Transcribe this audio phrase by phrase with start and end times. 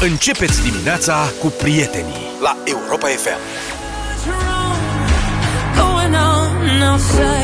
[0.00, 3.38] Începeți dimineața cu prietenii la Europa FM.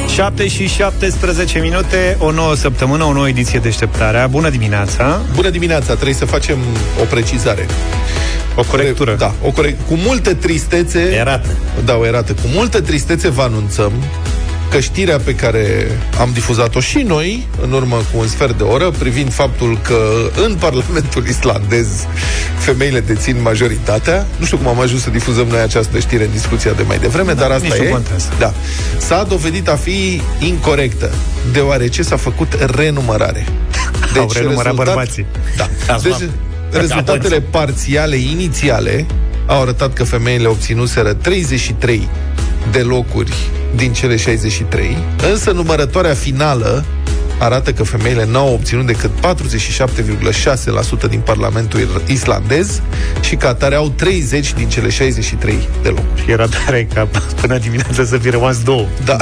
[0.09, 4.27] 7 și 17 minute, o nouă săptămână, o nouă ediție deșteptarea.
[4.27, 5.21] Bună dimineața!
[5.35, 6.59] Bună dimineața, trebuie să facem
[7.01, 7.67] o precizare.
[8.57, 9.15] O corectură.
[9.15, 9.87] Da, o corect.
[9.89, 11.01] Cu multă tristețe...
[11.01, 11.49] Erată.
[11.85, 12.33] Da, o erată.
[12.33, 13.93] Cu multă tristețe vă anunțăm
[14.73, 15.87] că știrea pe care
[16.21, 20.55] am difuzat-o și noi, în urmă cu un sfert de oră, privind faptul că în
[20.55, 21.89] Parlamentul islandez
[22.59, 26.73] femeile dețin majoritatea, nu știu cum am ajuns să difuzăm noi această știre în discuția
[26.73, 27.89] de mai devreme, Da, dar asta nici nu e.
[27.89, 28.29] contează.
[28.39, 28.55] Da.
[28.99, 31.11] S-a dovedit a fi incorrectă,
[31.53, 33.47] deoarece s-a făcut renumărare.
[34.19, 35.27] Au renumărat bărbații.
[35.57, 35.69] Da.
[35.95, 36.31] Azi Deci, m-am-
[36.71, 39.07] rezultatele parțiale inițiale
[39.47, 42.09] au arătat că femeile obținuseră 33
[42.71, 43.33] de locuri
[43.77, 44.97] din cele 63,
[45.31, 46.85] însă numărătoarea finală
[47.39, 49.11] arată că femeile n-au obținut decât
[51.07, 52.81] 47,6% din Parlamentul islandez
[53.21, 56.25] și ca atare au 30 din cele 63 de locuri.
[56.27, 57.09] Era tare ca
[57.41, 58.87] până dimineața să fi rămas două.
[59.05, 59.17] Da.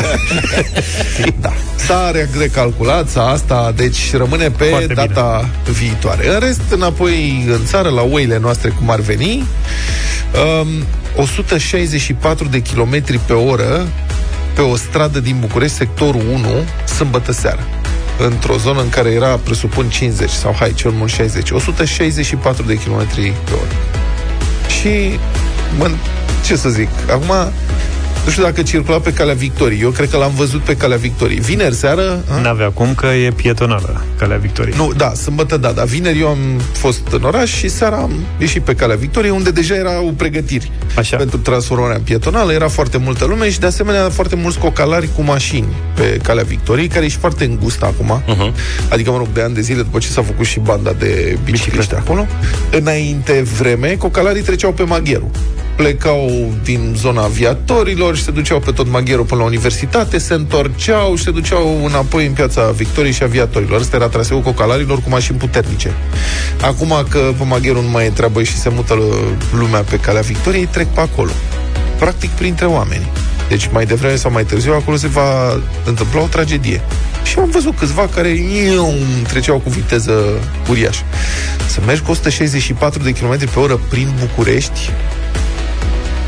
[1.41, 1.53] da.
[1.77, 5.07] S-a re- recalculat, s-a asta, deci rămâne pe Foarte bine.
[5.07, 6.29] data viitoare.
[6.34, 9.45] În rest, înapoi în țară, la oile noastre, cum ar veni,
[10.62, 10.69] um,
[11.16, 13.89] 164 de kilometri pe oră
[14.55, 16.48] pe o stradă din București, sectorul 1,
[16.84, 17.62] sâmbătă seara
[18.27, 23.33] într-o zonă în care era, presupun, 50 sau, hai, cel mult 60, 164 de kilometri
[23.44, 23.75] pe oră.
[24.80, 25.19] Și,
[25.78, 25.91] mă,
[26.47, 27.52] ce să zic, acum,
[28.25, 29.81] nu știu dacă circula pe calea Victoriei.
[29.81, 31.41] Eu cred că l-am văzut pe calea Victoriei.
[31.41, 32.25] Vineri seară...
[32.31, 32.41] a?
[32.41, 34.77] N-avea cum că e pietonală calea Victoriei.
[34.77, 36.39] Nu, da, sâmbătă, da, dar vineri eu am
[36.73, 41.17] fost în oraș și seara am ieșit pe calea Victoriei, unde deja erau pregătiri Așa.
[41.17, 42.53] pentru transformarea în pietonală.
[42.53, 46.89] Era foarte multă lume și, de asemenea, foarte mulți cocalari cu mașini pe calea Victoriei,
[46.89, 48.23] care e și foarte îngustă acum.
[48.23, 48.55] Uh-huh.
[48.89, 51.95] Adică, mă rog, de ani de zile, după ce s-a făcut și banda de bicicliști
[51.95, 52.27] acolo.
[52.71, 55.31] Înainte vreme, cocalarii treceau pe Magheru
[55.81, 61.14] plecau din zona aviatorilor și se duceau pe tot Magheru până la universitate, se întorceau
[61.17, 63.80] și se duceau înapoi în piața Victoriei și aviatorilor.
[63.80, 65.92] Ăsta era traseul cocalarilor cu mașini puternice.
[66.61, 68.98] Acum că pe Magheru nu mai e treabă și se mută
[69.52, 71.30] lumea pe calea Victoriei, trec pe acolo.
[71.98, 73.11] Practic printre oameni.
[73.48, 76.80] Deci mai devreme sau mai târziu acolo se va întâmpla o tragedie.
[77.24, 78.95] Și am văzut câțiva care iu,
[79.29, 80.23] treceau cu viteză
[80.68, 81.02] uriașă.
[81.68, 84.90] Să mergi cu 164 de km pe oră prin București,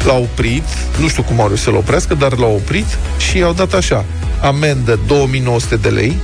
[0.04, 0.62] l-a oprit,
[1.00, 2.86] nu știu cum au reușit să-l oprească, dar l-a oprit
[3.18, 4.04] și i-au dat așa,
[4.42, 6.16] amendă 2900 de lei,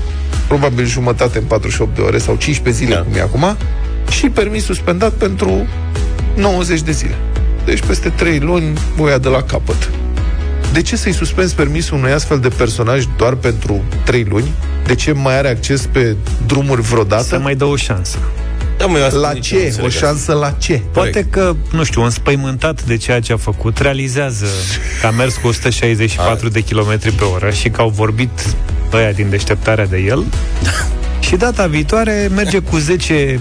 [0.48, 3.00] probabil jumătate în 48 de ore sau 15 zile, Da.
[3.00, 3.06] da.
[3.06, 3.56] cum e acum,
[4.10, 5.66] și permis suspendat pentru
[6.36, 7.14] 90 de zile.
[7.64, 9.90] Deci peste 3 luni voia de la capăt.
[10.72, 14.52] De ce să-i suspenzi permisul unui astfel de personaj doar pentru 3 luni?
[14.86, 16.16] De ce mai are acces pe
[16.46, 17.22] drumuri vreodată?
[17.22, 18.18] Să mai dă o șansă.
[18.88, 19.64] Da, mă, eu asta La nici nu ce?
[19.64, 20.06] înțeleg O asta.
[20.06, 20.80] șansă la ce?
[20.92, 24.46] Poate că, nu știu, înspăimântat de ceea ce a făcut, realizează
[25.00, 28.30] că a mers cu 164 de km pe oră și că au vorbit
[28.92, 30.24] ăia din deșteptarea de el
[31.26, 33.40] și data viitoare merge cu 10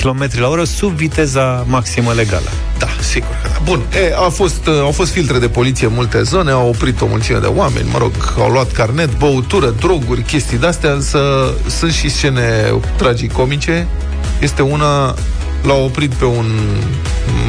[0.00, 2.48] km la oră sub viteza maximă legală.
[2.78, 3.58] Da, sigur că da.
[3.64, 7.00] Bun, e, a fost, uh, au fost filtre de poliție în multe zone, au oprit
[7.00, 11.18] o mulțime de oameni, mă rog, au luat carnet, băutură, droguri, chestii de-astea, însă
[11.66, 13.86] sunt și scene tragicomice.
[14.40, 15.14] Este una,
[15.62, 16.46] l-au oprit pe un,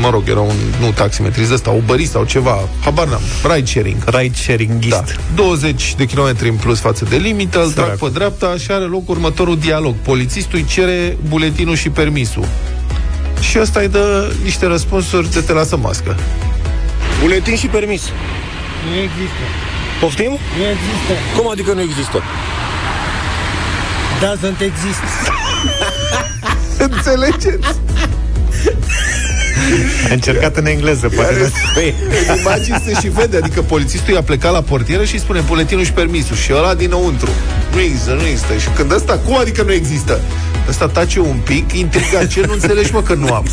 [0.01, 3.21] mă rog, era un, nu taximetrist ăsta, ubărist sau ceva, habar n-am,
[3.53, 4.03] ride sharing.
[4.05, 4.95] Ride sharingist.
[4.95, 5.03] Da.
[5.35, 8.05] 20 de kilometri în plus față de limită, îl trag Săracu.
[8.05, 9.95] pe dreapta și are loc următorul dialog.
[9.95, 12.45] Polițistul îi cere buletinul și permisul.
[13.39, 16.15] Și ăsta îi dă niște răspunsuri de te lasă mască.
[17.21, 18.01] Buletin și permis.
[18.89, 19.41] Nu există.
[19.99, 20.29] Poftim?
[20.57, 21.13] Nu există.
[21.37, 22.21] Cum adică nu există?
[24.21, 25.38] Doesn't exist.
[26.89, 27.67] Înțelegeți?
[30.09, 31.33] A încercat în engleză, poate.
[31.33, 31.93] Care- Păi,
[32.29, 35.83] În imagini se și vede, adică polițistul i-a plecat la portieră și îi spune buletinul
[35.83, 37.29] și permisul și ăla dinăuntru.
[37.73, 38.53] Nu există, nu există.
[38.57, 40.19] Și când ăsta, cum adică nu există?
[40.69, 43.45] Ăsta tace un pic, intrigat, ce nu înțelegi mă că nu am.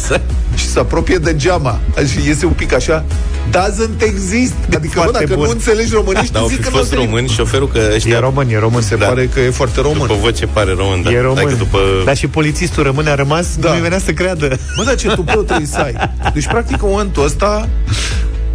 [0.57, 1.81] Și se apropie de geama
[2.11, 3.05] și iese un pic așa,
[3.51, 4.55] doesn't exist.
[4.75, 5.45] Adică, bă, Foarte dacă bun.
[5.45, 7.15] nu înțelegi românești, dar au zic fi că nu fost înțelegi.
[7.15, 8.17] român șoferul că ăștia...
[8.17, 8.83] E român, e român.
[8.83, 9.07] Se Da.
[9.07, 9.99] pare că e foarte român.
[10.07, 11.11] După voce pare român, da.
[11.11, 11.45] E român.
[11.45, 11.79] Dacă după...
[12.05, 13.71] Dar și polițistul rămâne, a rămas, Da.
[13.71, 14.59] nu-i venea să creadă.
[14.77, 15.95] Bă, dar ce tupeu trebuie să ai?
[16.35, 17.69] Deci, practic, în momentul ăsta,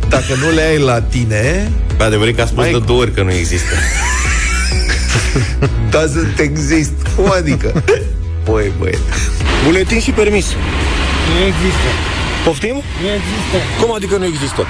[0.10, 3.12] dacă nu le ai la tine, Bă, adevărat că a spus Mai- de două ori
[3.14, 3.74] că nu există.
[5.96, 6.92] doesn't exist.
[7.16, 7.84] Cum adică?
[8.46, 8.98] Băi, băi.
[9.66, 10.46] Buletin și permis.
[11.30, 11.90] Nu există.
[12.44, 12.76] Poftim?
[13.02, 13.58] Nu există.
[13.82, 14.68] Cum adică nu există?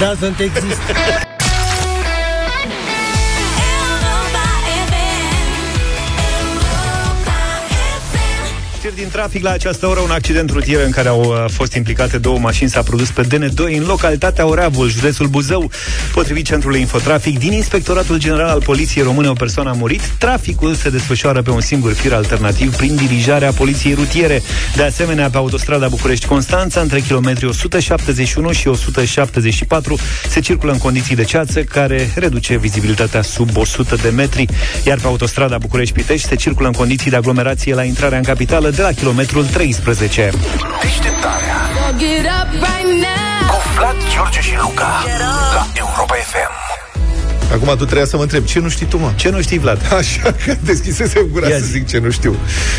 [0.00, 0.82] Doesn't exist.
[8.86, 12.18] Știri din trafic la această oră, un accident rutier în care au uh, fost implicate
[12.18, 15.70] două mașini s-a produs pe DN2 în localitatea Oreavul, județul Buzău.
[16.12, 20.00] Potrivit Centrului Infotrafic, din Inspectoratul General al Poliției Române, o persoană a murit.
[20.18, 24.42] Traficul se desfășoară pe un singur fir alternativ prin dirijarea Poliției Rutiere.
[24.76, 29.98] De asemenea, pe autostrada București-Constanța, între kilometri 171 și 174,
[30.28, 34.46] se circulă în condiții de ceață care reduce vizibilitatea sub 100 de metri,
[34.84, 38.82] iar pe autostrada București-Pitești se circulă în condiții de aglomerație la intrarea în capitală de
[38.82, 40.30] la kilometrul 13.
[40.82, 41.56] Deșteptarea
[43.48, 45.04] Cu Vlad, George și Luca
[45.54, 46.74] La Europa FM
[47.52, 49.12] Acum tu trebuia să mă întreb, ce nu știi tu, mă?
[49.16, 49.92] Ce nu știi, Vlad?
[49.98, 51.70] Așa că deschisesem gura Ia să zi.
[51.70, 52.36] zic ce nu știu.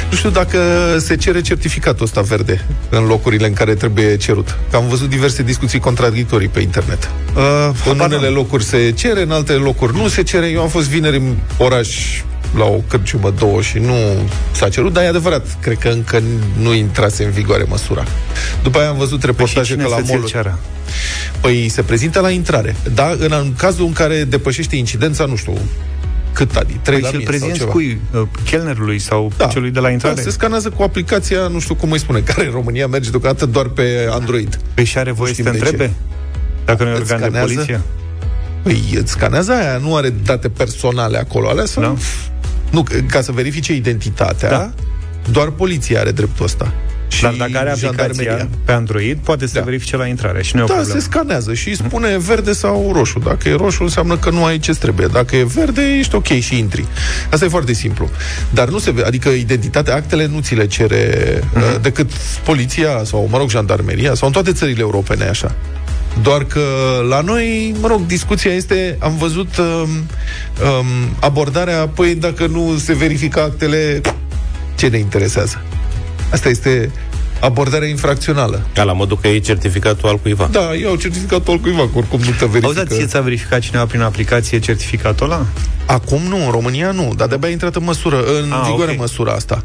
[0.10, 0.60] Nu știu dacă
[1.00, 4.58] se cere certificatul ăsta verde în locurile în care trebuie cerut.
[4.70, 7.10] Că am văzut diverse discuții contradictorii pe internet.
[7.36, 8.34] Uh, în habar unele n-am.
[8.34, 10.48] locuri se cere, în alte locuri nu se cere.
[10.48, 12.22] Eu am fost vineri în oraș
[12.58, 13.94] la o cărciumă două și nu
[14.52, 16.22] s-a cerut, dar e adevărat, cred că încă
[16.62, 18.04] nu intrase în vigoare măsura.
[18.64, 20.60] După aia am văzut Păi și reportaje cine că la să ți-l mall ceară?
[21.42, 22.76] Păi se prezintă la intrare.
[22.94, 25.54] Da, în, în cazul în care depășește incidența, nu știu,
[26.34, 27.72] cât adi, 3 Păi la și-l mie sau prezinți ceva.
[27.72, 28.00] cui?
[28.14, 29.46] Uh, Chelnerului sau Da.
[29.46, 30.16] celui de la intrare?
[30.16, 33.46] Da, se scanează cu aplicația, nu știu cum îi spune, care în România merge deocamdată
[33.46, 34.60] doar pe Android.
[34.74, 35.94] Păi și are voie să știm te de întrebe?
[36.66, 37.54] Dacă nu e Îți organ de scanează?
[37.54, 37.82] poliție?
[38.64, 41.84] Păi îți scanează aia, nu are date personale acolo, alea sau...
[41.84, 42.00] Nu?
[42.70, 44.72] Nu, ca să verifice identitatea, Da.
[45.32, 46.74] doar poliția are dreptul ăsta.
[47.10, 48.32] Și Dar dacă are jandarmeria.
[48.32, 49.62] aplicația pe Android, poate să Da.
[49.64, 51.00] verifice la intrare și nu e o Da, problemă.
[51.00, 53.20] se scanează și îi spune verde sau roșu.
[53.20, 55.08] Dacă e roșu, înseamnă că nu ai ce trebuie.
[55.08, 56.86] Dacă e verde, ești ok și intri.
[57.32, 58.10] Asta e foarte simplu.
[58.54, 61.14] Dar nu se ve- adică identitatea, actele nu ți le cere
[61.56, 62.12] uh, decât
[62.46, 65.56] poliția sau, mă rog, jandarmeria sau în toate țările europene e așa.
[66.22, 66.62] Doar că
[67.10, 70.86] la noi, mă rog, discuția este, am văzut um, um,
[71.20, 74.02] abordarea, păi dacă nu se verifică actele,
[74.76, 75.62] ce ne interesează?
[76.32, 76.92] Asta este
[77.40, 78.68] abordarea infracțională.
[78.74, 80.48] Ca la modul că e certificatul al cuiva.
[80.52, 82.66] Da, iau certificatul al cuiva, că oricum nu te verifică.
[82.66, 85.46] Auzi, dar ție ți-a verificat cineva prin aplicație certificatul ăla?
[85.86, 88.98] Acum nu, în România nu, dar de-abia a intrat în măsură, în Ah, vigoare ok.
[88.98, 89.64] măsura asta.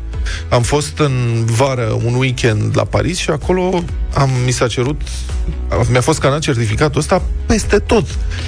[0.49, 3.83] Am fost în vară un weekend la Paris și acolo
[4.15, 5.01] am, mi s-a cerut,
[5.91, 8.05] mi-a fost scanat certificatul ăsta peste tot.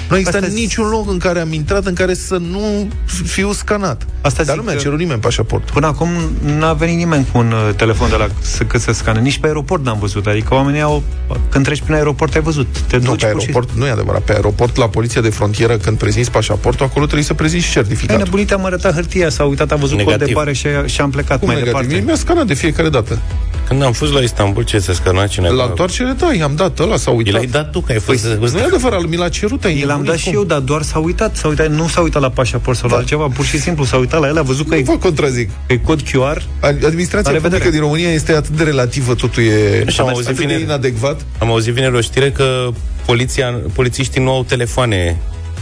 [0.09, 2.87] Nu există Asta- niciun loc în care am intrat în care să nu
[3.25, 4.05] fiu scanat.
[4.21, 5.71] Asta dar zic nu mi-a că- cerut nimeni pașaport.
[5.71, 6.09] Până acum
[6.57, 9.19] n-a venit nimeni cu un uh, telefon de la să, cât să scane.
[9.19, 10.25] Nici pe aeroport n-am văzut.
[10.27, 11.03] Adică oamenii au...
[11.49, 12.67] Când treci prin aeroport ai văzut.
[12.87, 14.21] Te Nu, duci pe pur și- aeroport, nu e adevărat.
[14.21, 17.83] Pe aeroport, la poliția de frontieră, când prezinți pașaportul, acolo trebuie să prezinți și Ai
[17.83, 18.23] certificatul.
[18.23, 20.17] nebunit, am arătat hârtia, s-a uitat, a văzut Negativ.
[20.19, 21.89] cod de bare și, și am plecat Cum mai negativ?
[21.89, 22.05] Mie departe.
[22.05, 23.19] mi-a scanat de fiecare dată.
[23.67, 25.53] Când am fost la Istanbul, ce se scana cineva?
[25.53, 27.33] La întoarcere, da, i-am dat, ăla s-a uitat.
[27.33, 28.27] I l-ai dat tu, că ai fost...
[28.27, 30.33] Păi, Nu e adevărat, mi l-a cerut, ai I l-am nebunit, dat și cum?
[30.33, 32.99] eu, dar doar s-a uitat, s-a uitat, nu s-a uitat la pașaport sau la Da.
[32.99, 35.49] altceva, pur și simplu s-a uitat la el, a văzut că Nu e, vă contrazic.
[35.67, 36.41] că e cod QR.
[36.61, 37.69] Administrația La publică revedere.
[37.69, 40.61] din România este atât de relativă, totul e Și am auzit atât de vineri.
[40.63, 41.21] inadecvat.
[41.39, 42.67] Am auzit vineri o știre că
[43.05, 45.17] poliția, polițiștii nu au telefoane.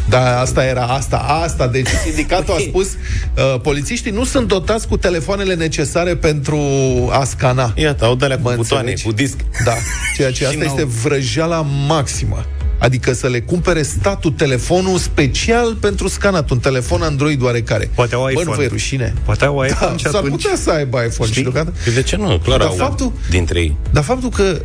[0.09, 1.67] Da, asta era asta, asta.
[1.67, 6.59] Deci sindicatul a spus, uh, polițiștii nu sunt dotați cu telefoanele necesare pentru
[7.11, 7.73] a scana.
[7.75, 9.03] Iată, au de cu Mă butoane, înțelegi?
[9.03, 9.37] cu disc.
[9.65, 9.73] Da,
[10.15, 12.45] ceea ce asta n-au- este vrăjeala maximă.
[12.79, 17.89] Adică să le cumpere statul telefonul special pentru scanat, un telefon Android oarecare.
[17.95, 18.55] Poate au Bă, nu iPhone.
[18.57, 19.13] vă e rușine?
[19.25, 20.31] Poate au Da, iPhone și s-ar atunci...
[20.41, 21.41] putea să aibă iPhone și Știi?
[21.43, 21.77] deocamdată.
[21.83, 22.37] Păi de ce nu?
[22.43, 23.77] Clar Dar au faptul- dintre ei.
[23.91, 24.61] Dar faptul că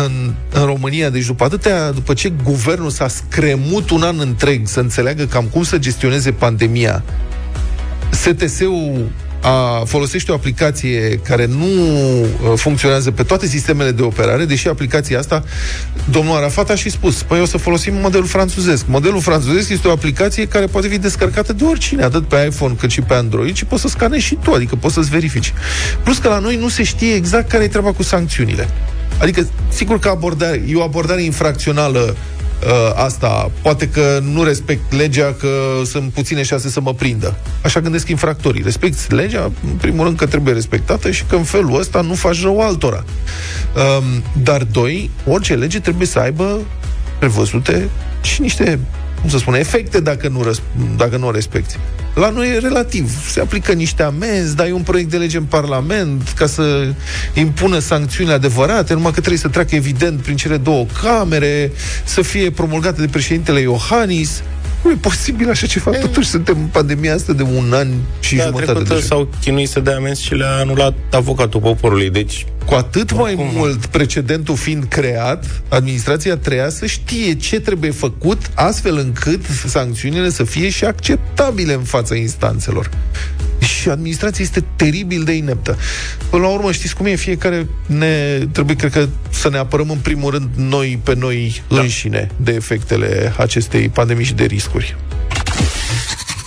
[0.00, 4.80] în, în România, deci după atâtea, după ce guvernul s-a scremut un an întreg să
[4.80, 7.02] înțeleagă cam cum să gestioneze pandemia,
[8.10, 14.68] STS-ul a, folosește o aplicație care nu uh, funcționează pe toate sistemele de operare, deși
[14.68, 15.44] aplicația asta,
[16.10, 18.86] domnul Arafat a și spus, păi o să folosim modelul franțuzesc.
[18.86, 22.90] Modelul franțuzesc este o aplicație care poate fi descărcată de oricine, atât pe iPhone cât
[22.90, 25.52] și pe Android și poți să scanezi și tu, adică poți să-ți verifici.
[26.02, 28.68] Plus că la noi nu se știe exact care e treaba cu sancțiunile.
[29.22, 35.34] Adică, sigur că abordare, e o abordare infracțională uh, asta, poate că nu respect legea,
[35.38, 35.48] că
[35.84, 37.36] sunt puține șanse să mă prindă.
[37.62, 38.62] Așa gândesc infractorii.
[38.62, 42.42] Respecti legea, în primul rând că trebuie respectată și că în felul ăsta nu faci
[42.42, 43.04] rău altora.
[43.04, 46.60] Um, dar, doi, orice lege trebuie să aibă
[47.18, 47.88] prevăzute
[48.22, 48.78] și niște,
[49.20, 51.78] cum să spun, efecte dacă nu, răsp- dacă nu o respecti.
[52.14, 53.30] La noi e relativ.
[53.30, 56.92] Se aplică niște amenzi, dai un proiect de lege în Parlament ca să
[57.34, 61.72] impună sancțiuni adevărate, numai că trebuie să treacă evident prin cele două camere,
[62.04, 64.42] să fie promulgate de președintele Iohannis.
[64.82, 65.90] Nu e posibil așa ceva.
[65.90, 67.88] Totuși suntem în pandemia asta de un an
[68.20, 69.06] și Da, jumătate trecută deja.
[69.06, 72.10] s-au chinuit să dea amenzi și le-a anulat avocatul poporului.
[72.10, 73.48] Deci, Cu atât mai Oricum.
[73.54, 80.44] mult precedentul fiind creat, administrația treia să știe ce trebuie făcut astfel încât sancțiunile să
[80.44, 82.90] fie și acceptabile în fața instanțelor.
[83.62, 85.76] Și administrația este teribil de ineptă.
[86.30, 87.14] Până la urmă, știți cum e?
[87.14, 91.80] Fiecare ne trebuie, cred că, să ne apărăm în primul rând noi pe noi da.
[91.80, 94.96] înșine de efectele acestei pandemii și de riscuri.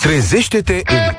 [0.01, 1.15] Trezește-te în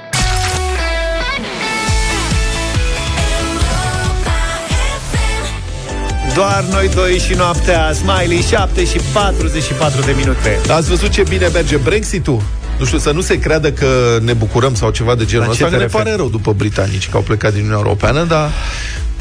[6.35, 11.47] Doar noi doi și noaptea Smiley 7 și 44 de minute Ați văzut ce bine
[11.47, 12.43] merge Brexit-ul?
[12.79, 15.77] Nu știu, să nu se creadă că ne bucurăm sau ceva de genul ăsta, că
[15.77, 18.51] ne pare rău după britanici că au plecat din Uniunea Europeană, dar,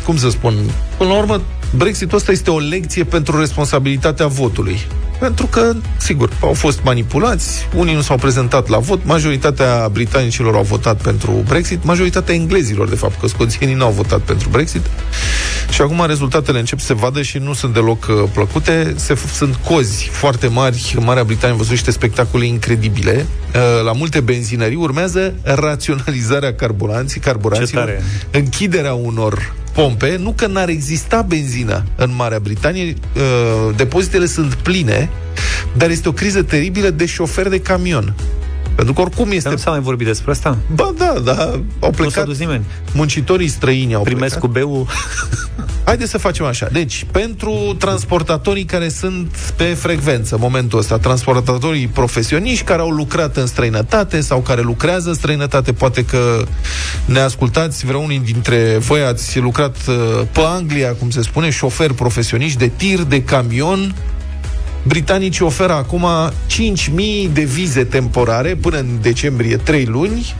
[0.05, 0.53] cum să spun,
[0.97, 1.41] până la urmă,
[1.75, 4.79] Brexitul ăsta este o lecție pentru responsabilitatea votului.
[5.19, 10.63] Pentru că, sigur, au fost manipulați, unii nu s-au prezentat la vot, majoritatea britanicilor au
[10.63, 14.81] votat pentru Brexit, majoritatea englezilor, de fapt, că scoțienii nu au votat pentru Brexit.
[15.69, 18.93] Și acum rezultatele încep să se vadă și nu sunt deloc uh, plăcute.
[18.95, 20.93] Se, sunt cozi foarte mari.
[20.97, 23.25] În Marea Britanie am văzut niște spectacole incredibile.
[23.55, 31.21] Uh, la multe benzinării urmează raționalizarea carburanții, carburanților, închiderea unor pompe, nu că n-ar exista
[31.21, 35.04] benzină în Marea Britanie, uh, depozitele sunt pline,
[35.77, 38.13] dar este o criză teribilă de șofer de camion.
[38.75, 39.49] Pentru că oricum este...
[39.49, 40.57] Nu s-a mai vorbit despre asta?
[40.73, 42.03] Ba da, da, au plecat...
[42.03, 42.63] Nu s-a dus nimeni.
[42.93, 44.39] Muncitorii străini au Primesc plecat.
[44.39, 44.87] cu beu.
[45.85, 46.67] Haideți să facem așa.
[46.71, 53.45] Deci, pentru transportatorii care sunt pe frecvență, momentul ăsta, transportatorii profesioniști care au lucrat în
[53.45, 56.43] străinătate sau care lucrează în străinătate, poate că
[57.05, 59.95] ne ascultați, vreunii dintre voi ați lucrat uh,
[60.31, 63.95] pe Anglia, cum se spune, șofer profesioniști de tir, de camion,
[64.87, 66.07] Britanicii oferă acum
[67.27, 70.35] 5.000 de vize temporare până în decembrie 3 luni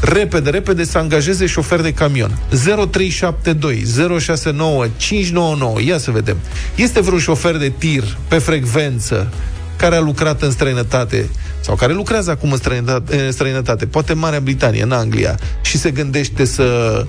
[0.00, 2.38] repede, repede să angajeze șofer de camion.
[2.48, 3.84] 0372
[4.18, 5.80] 069 599.
[5.82, 6.36] Ia să vedem.
[6.74, 9.32] Este vreun șofer de tir pe frecvență
[9.76, 14.18] care a lucrat în străinătate sau care lucrează acum în străinătate, în străinătate poate în
[14.18, 17.00] Marea Britanie, în Anglia, și se gândește să,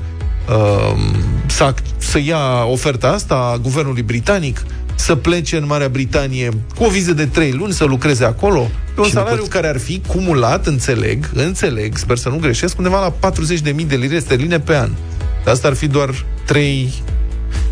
[0.50, 0.94] uh,
[1.46, 4.64] să, să ia oferta asta a guvernului britanic,
[4.96, 9.00] să plece în Marea Britanie cu o viză de 3 luni, să lucreze acolo, pe
[9.00, 13.32] un și salariu care ar fi cumulat, înțeleg, înțeleg, sper să nu greșesc, undeva la
[13.32, 14.90] 40.000 de lire sterline pe an.
[15.46, 16.94] Asta ar fi doar 3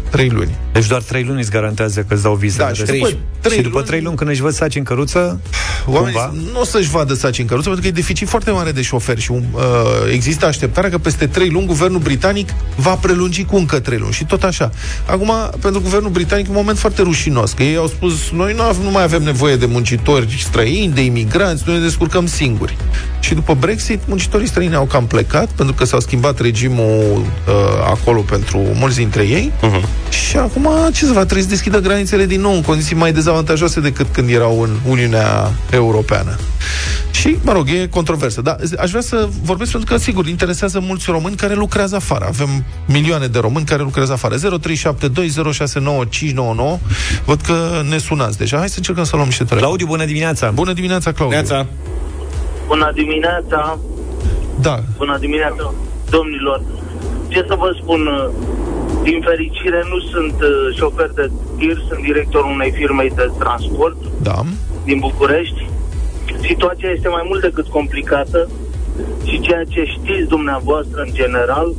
[0.09, 0.55] 3 luni.
[0.71, 2.57] Deci doar 3 luni îți garantează că îți dau viză.
[2.57, 3.09] Da, și după,
[3.41, 5.39] 3 și după 3 luni, când își văd saci în căruță,
[5.85, 8.81] Oamenii nu o să-și vadă saci în căruță, pentru că e deficit foarte mare de
[8.81, 9.41] șoferi și uh,
[10.13, 14.13] există așteptarea că peste 3 luni guvernul britanic va prelungi cu încă 3 luni.
[14.13, 14.71] Și tot așa.
[15.05, 18.91] Acum, pentru guvernul britanic, un moment foarte rușinos, că ei au spus, noi nu, nu
[18.91, 22.77] mai avem nevoie de muncitori străini, de imigranți, noi ne descurcăm singuri.
[23.19, 27.53] Și după Brexit, muncitorii străini au cam plecat, pentru că s-a schimbat regimul uh,
[27.85, 29.51] acolo pentru mulți dintre ei.
[29.57, 29.98] Uh-huh.
[30.09, 33.79] Și acum, ce să va trebui să deschidă granițele din nou în condiții mai dezavantajoase
[33.79, 36.35] decât când erau în Uniunea Europeană.
[37.11, 38.41] Și, mă rog, e controversă.
[38.41, 42.25] Dar aș vrea să vorbesc pentru că, sigur, interesează mulți români care lucrează afară.
[42.27, 42.49] Avem
[42.85, 44.35] milioane de români care lucrează afară.
[44.35, 44.41] 0372069599.
[47.25, 48.57] Văd că ne sunați deja.
[48.57, 49.67] Hai să încercăm să luăm niște telefon.
[49.67, 50.51] Claudiu, bună dimineața!
[50.51, 51.37] Bună dimineața, Claudiu!
[51.37, 51.65] Neața.
[52.67, 53.79] Bună dimineața!
[54.61, 54.83] Da.
[54.97, 55.73] Bună dimineața,
[56.09, 56.61] domnilor!
[57.27, 57.99] Ce să vă spun,
[59.03, 64.41] din fericire nu sunt uh, șofer de tir, sunt directorul unei firme de transport Da.
[64.83, 65.67] din București.
[66.41, 68.49] Situația este mai mult decât complicată
[69.25, 71.73] și ceea ce știți dumneavoastră în general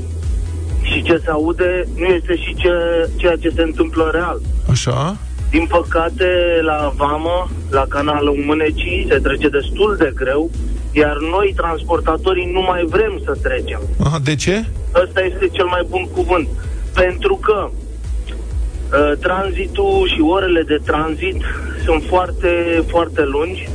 [0.83, 2.73] și ce se aude nu este și ce,
[3.17, 4.41] ceea ce se întâmplă real.
[4.71, 5.17] Așa.
[5.51, 6.27] Din păcate,
[6.63, 10.51] la Vamă, la canalul Mânecii, se trece destul de greu,
[10.93, 13.81] iar noi, transportatorii, nu mai vrem să trecem.
[14.05, 14.65] Aha, de ce?
[15.03, 16.49] Ăsta este cel mai bun cuvânt.
[16.95, 21.43] Pentru că uh, tranzitul și orele de tranzit
[21.85, 23.69] sunt foarte, foarte lungi,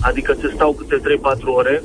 [0.00, 1.00] adică se stau câte
[1.36, 1.82] 3-4 ore,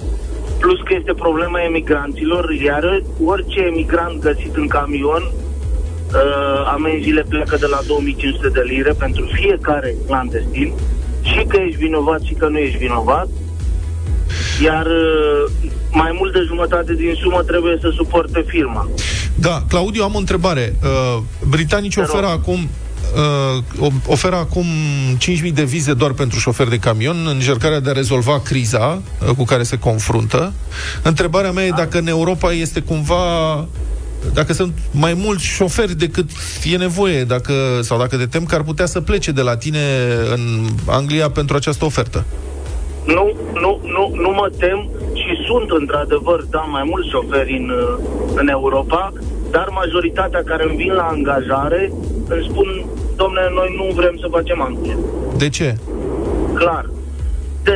[0.60, 7.66] plus că este problema emigranților, iar orice emigrant găsit în camion, uh, amenziile pleacă de
[7.66, 10.74] la 2500 de lire pentru fiecare clandestin,
[11.22, 13.28] și că ești vinovat și că nu ești vinovat,
[14.64, 15.44] iar uh,
[15.92, 18.90] mai mult de jumătate din sumă trebuie să suporte firma.
[19.40, 20.76] Da, Claudiu, am o întrebare.
[20.84, 22.16] Uh, britanicii Te rog.
[22.16, 22.70] oferă acum
[23.80, 24.66] uh, oferă acum
[25.46, 29.30] 5.000 de vize doar pentru șoferi de camion în încercarea de a rezolva criza uh,
[29.38, 30.54] cu care se confruntă.
[31.04, 33.16] Întrebarea mea e dacă în Europa este cumva
[34.34, 36.30] dacă sunt mai mulți șoferi decât
[36.64, 39.80] e nevoie, dacă, sau dacă te tem că ar putea să plece de la tine
[40.34, 42.26] în Anglia pentru această ofertă.
[43.06, 47.98] Nu, nu, nu, nu mă tem și sunt într-adevăr, da, mai mulți șoferi în, uh,
[48.36, 49.14] în Europa,
[49.58, 51.82] dar majoritatea care îmi vin la angajare
[52.34, 52.68] îmi spun,
[53.16, 54.98] domnule, noi nu vrem să facem Anglia.
[55.38, 55.70] De ce?
[56.54, 56.86] Clar.
[57.64, 57.76] De,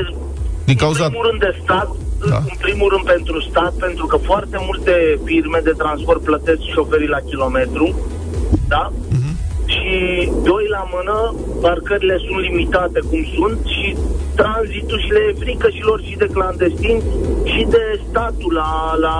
[0.65, 1.03] Din cauza...
[1.03, 1.89] În primul rând de stat,
[2.29, 2.37] Da.
[2.53, 7.21] în primul rând pentru stat, pentru că foarte multe firme de transport plătesc șoferii la
[7.29, 7.85] kilometru,
[8.67, 8.91] da?
[9.09, 9.31] Mhm.
[9.65, 9.95] Și
[10.43, 13.95] doi la mână, parcările sunt limitate cum sunt și
[14.35, 17.03] tranzitul și le e frică și lor și de clandestini
[17.43, 18.95] și de statul la...
[19.05, 19.15] La,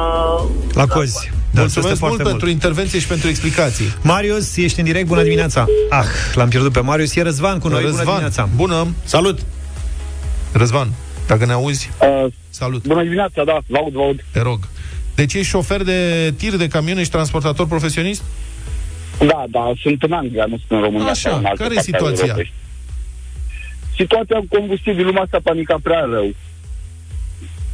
[0.73, 1.31] La cozi.
[1.53, 3.85] Da, Mulțumesc este mult foarte pentru intervenție și pentru explicații.
[4.01, 5.65] Marius, ești în direct, bună dimineața.
[5.89, 6.05] Ah,
[6.35, 7.15] l-am pierdut pe Marius.
[7.15, 8.49] E Răzvan cu noi, bună Răzvan, dimineața.
[8.55, 8.87] bună!
[9.03, 9.39] Salut!
[10.51, 10.89] Răzvan,
[11.27, 14.23] dacă ne auzi, Uh, salut, bună dimineața, da, vă aud, vă aud.
[14.31, 14.59] te rog.
[15.15, 18.23] Deci ești șofer de tir de camion, ești transportator profesionist?
[19.19, 21.09] Da, da, sunt în Anglia, nu sunt în România.
[21.09, 22.25] Așa, sau în altă care e parte a situația?
[22.25, 22.53] Europei.
[23.95, 26.33] Situația cu combustibil, lumea s-a panicat prea rău.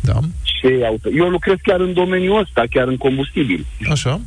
[0.01, 0.19] Da,
[0.57, 1.09] Și auto.
[1.09, 3.65] Eu lucrez chiar în domeniul ăsta, chiar în combustibil.
[3.91, 4.21] așa.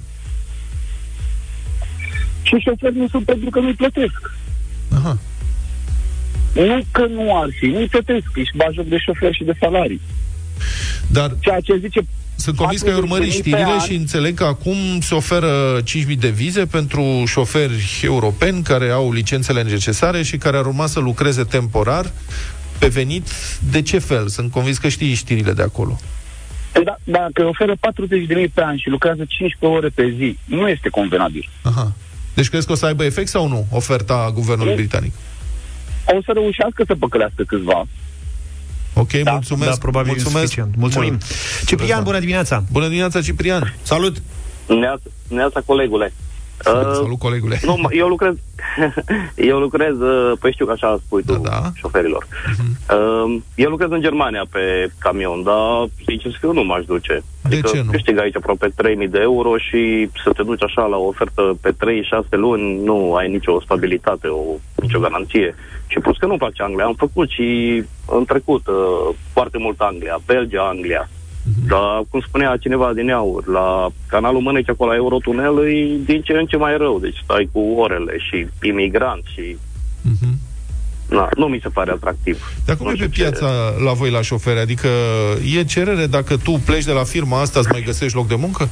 [2.42, 4.32] Și șoferi nu sunt pentru că nu-i plătesc.
[4.94, 5.18] Aha.
[6.54, 8.26] Nu că nu ar fi, nu-i plătesc.
[8.34, 10.00] Ești bajoc de șoferi și de salarii.
[11.06, 12.00] Dar Ceea ce zice
[12.36, 13.78] sunt convins că ai urmărit 40.000 pe știrile an.
[13.80, 19.62] și înțeleg că acum se oferă 5.000 de vize pentru șoferi europeni care au licențele
[19.62, 22.12] necesare și care ar urma să lucreze temporar
[22.78, 23.28] pe venit.
[23.70, 24.28] De ce fel?
[24.28, 25.98] Sunt convins că știi știrile de acolo.
[26.72, 30.38] Păi Da, dacă oferă 40 de mii pe an și lucrează 15 ore pe zi,
[30.44, 31.48] nu este convenabil.
[31.62, 31.92] Aha.
[32.34, 34.78] Deci crezi că o să aibă efect sau nu oferta guvernului Nu.
[34.78, 35.12] britanic?
[36.06, 37.86] O să reușească să păcălească câțiva.
[38.94, 39.70] Ok, Da, mulțumesc.
[39.70, 40.40] Da, probabil mulțumesc.
[40.40, 40.76] insuficient.
[40.76, 41.08] Mulțumim.
[41.08, 41.24] Mult.
[41.66, 42.64] Ciprian, bună dimineața.
[42.72, 43.74] Bună dimineața, Ciprian.
[43.82, 44.22] Salut!
[44.68, 46.12] Neața, neața colegule.
[46.66, 47.58] Uh, Salut, colegule.
[47.62, 48.34] nu, mă- eu lucrez,
[49.50, 51.62] eu lucrez, uh, păi știu că așa spui tu, Da, da.
[51.74, 52.26] șoferilor.
[52.90, 57.12] Uh, eu lucrez în Germania pe camion, dar sincer să fiu nu m-aș duce.
[57.42, 57.90] De Adică ce nu?
[57.90, 61.70] câștig aici aproape 3000 de euro și să te duci așa la o ofertă pe
[61.72, 64.40] 3-6 luni, nu ai nicio stabilitate, o,
[64.74, 65.54] nicio garanție.
[65.86, 70.18] Și plus că nu-mi place Anglia, am făcut și în trecut uh, foarte mult Anglia,
[70.26, 71.08] Belgia, Anglia.
[71.42, 71.66] Mhm.
[71.68, 76.32] Dar, cum spunea cineva din Aur, la canalul Mâneci, acolo la Eurotunel, e din ce
[76.32, 76.98] în ce mai rău.
[76.98, 79.56] Deci stai cu orele și imigranți și...
[80.02, 80.38] Mhm.
[81.10, 82.52] Na, nu mi se pare atractiv.
[82.64, 83.50] Dar cum Nu e pe știu ce- piața
[83.84, 84.58] la voi la șoferi?
[84.60, 84.88] Adică
[85.58, 88.68] e cerere dacă tu pleci de la firma asta, îți mai găsești loc de muncă?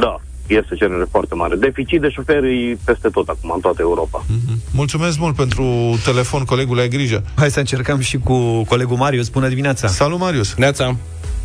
[0.00, 1.56] Da, este cerere foarte mare.
[1.56, 4.24] Deficit de șoferi e peste tot acum, în toată Europa.
[4.26, 4.58] Mhm.
[4.72, 5.64] Mulțumesc mult pentru
[6.04, 7.24] telefon, colegule, ai grijă.
[7.36, 9.28] Hai să încercăm și cu colegul Marius.
[9.28, 9.88] Bună dimineața.
[9.88, 10.54] Salut, Marius.
[10.54, 10.96] Neața!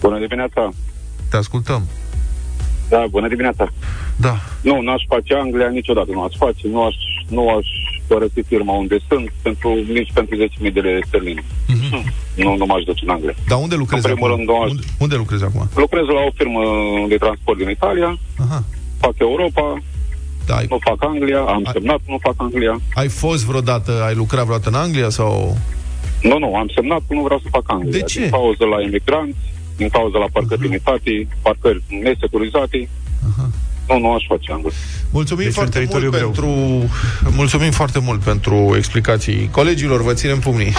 [0.02, 0.70] Bună dimineața!
[1.30, 1.82] Te ascultăm.
[2.90, 3.68] Da, bună dimineața!
[4.16, 4.36] Da.
[4.62, 6.96] Nu, n-aș face Anglia niciodată, nu aș face, nu aș,
[7.28, 7.68] nu aș
[8.08, 10.36] părăsi firma unde sunt, pentru, nici pentru
[10.68, 11.44] 10.000 de lei sterline.
[11.68, 12.14] Mhm.
[12.36, 13.34] Nu, nu m-aș duce în Anglia.
[13.48, 14.46] Dar unde lucrezi În primul acum?
[14.46, 15.70] rând, doar- Unde, unde lucrezi acum?
[15.76, 16.62] Lucrez la o firmă
[17.08, 18.64] de transport din Italia, Aha.
[19.00, 19.82] fac Europa,
[20.46, 22.80] Da, ai, nu fac Anglia, am Ai- semnat, nu fac Anglia.
[22.94, 25.58] ai fost vreodată, ai lucrat vreodată în Anglia sau...
[26.22, 27.92] Nu, nu, am semnat, nu vreau să fac Anglia.
[27.92, 28.20] De ce?
[28.20, 29.38] Din pauză la imigranți,
[29.78, 32.90] din pauză la parcări limitate, parcări nesecurizate.
[33.32, 33.50] Aha.
[33.88, 34.72] Nu, nu aș face Anglia.
[35.12, 36.30] Mulțumim Deci un foarte mult teritoriu greu.
[36.30, 36.50] pentru
[37.36, 39.50] mulțumim foarte mult pentru explicații.
[39.52, 40.74] Colegilor, vă ținem pumnii.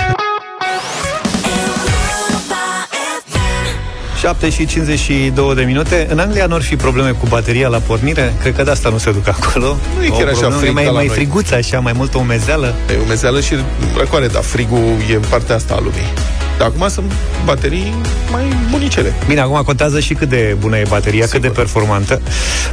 [4.21, 6.07] 7 și 52 de minute.
[6.11, 8.35] În Anglia nu ar fi probleme cu bateria la pornire?
[8.41, 9.77] Cred că de asta nu se duc acolo.
[9.97, 11.15] Nu e O chiar așa problemă, frig e mai, ca la mai noi.
[11.15, 12.75] friguță așa, mai multă umezeală.
[12.91, 13.55] E umezeală și
[13.97, 14.79] răcoare, dar frigul
[15.11, 16.13] e în partea asta a lumii.
[16.59, 17.13] Dar acum sunt
[17.45, 17.95] baterii
[18.31, 19.15] mai bunicele.
[19.27, 21.41] Bine, acum contează și cât de bună e bateria, Sigur.
[21.41, 22.21] cât de performantă.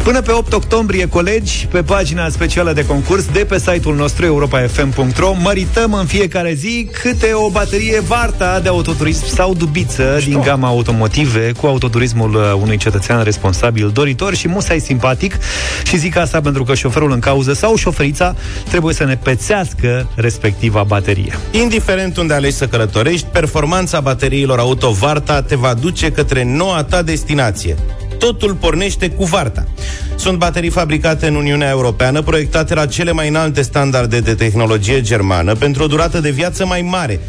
[0.03, 5.33] Până pe 8 octombrie, colegi, pe pagina specială de concurs de pe site-ul nostru europafm.ro
[5.33, 11.51] mărităm în fiecare zi câte o baterie Varta de autoturism sau dubiță din gama automotive
[11.59, 15.37] cu autoturismul uh, unui cetățean responsabil, doritor și musai simpatic.
[15.83, 18.35] Și zic asta pentru că șoferul în cauză sau șoferița
[18.69, 21.37] trebuie să ne pețească respectiva baterie.
[21.51, 27.01] Indiferent unde alegi să călătorești, performanța bateriilor auto Varta te va duce către noua ta
[27.01, 27.75] destinație.
[28.19, 29.67] Totul pornește cu Varta.
[30.15, 35.55] Sunt baterii fabricate în Uniunea Europeană, proiectate la cele mai înalte standarde de tehnologie germană,
[35.55, 37.19] pentru o durată de viață mai mare.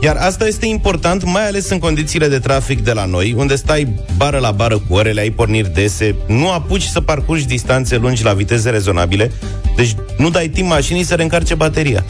[0.00, 3.94] Iar asta este important, mai ales în condițiile de trafic de la noi, unde stai
[4.16, 8.32] bară la bară cu orele, ai porniri dese, nu apuci să parcurgi distanțe lungi la
[8.32, 9.32] viteze rezonabile,
[9.76, 12.04] deci nu dai timp mașinii să reîncarce bateria.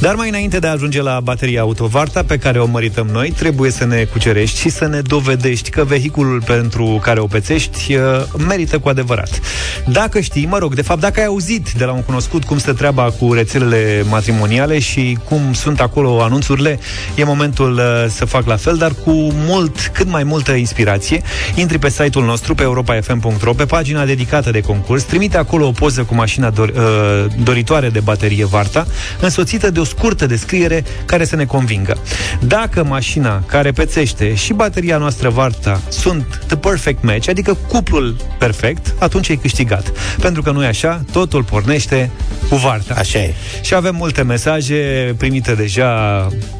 [0.00, 3.70] Dar mai înainte de a ajunge la bateria autovarta pe care o mărităm noi, trebuie
[3.70, 8.02] să ne cucerești și să ne dovedești că vehiculul pentru care o pețești uh,
[8.46, 9.40] merită cu adevărat.
[9.86, 12.72] Dacă știi, mă rog, de fapt, dacă ai auzit de la un cunoscut cum stă
[12.72, 16.78] treaba cu rețelele matrimoniale și cum sunt acolo anunțurile,
[17.14, 21.22] e momentul uh, să fac la fel, dar cu mult, cât mai multă inspirație.
[21.54, 26.02] Intri pe site-ul nostru, pe europa.fm.ro, pe pagina dedicată de concurs, trimite acolo o poză
[26.02, 28.86] cu mașina dor, uh, doritoare de baterie Varta,
[29.20, 31.96] însoțită de o scurtă descriere care să ne convingă.
[32.40, 38.94] Dacă mașina care pețește și bateria noastră Varta sunt the perfect match, adică cuplul perfect,
[38.98, 39.92] atunci ai câștigat.
[40.20, 42.10] Pentru că nu e așa, totul pornește
[42.48, 42.94] cu Varta.
[42.98, 43.34] Așa e.
[43.62, 45.88] Și avem multe mesaje primite deja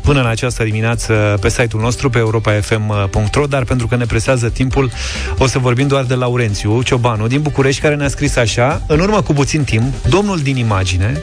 [0.02, 4.90] până în această dimineață pe site-ul nostru, pe europa.fm.ro, dar pentru că ne presează timpul,
[5.38, 9.22] o să vorbim doar de Laurențiu Ciobanu din București, care ne-a scris așa, în urmă
[9.22, 11.22] cu puțin timp, domnul din imagine,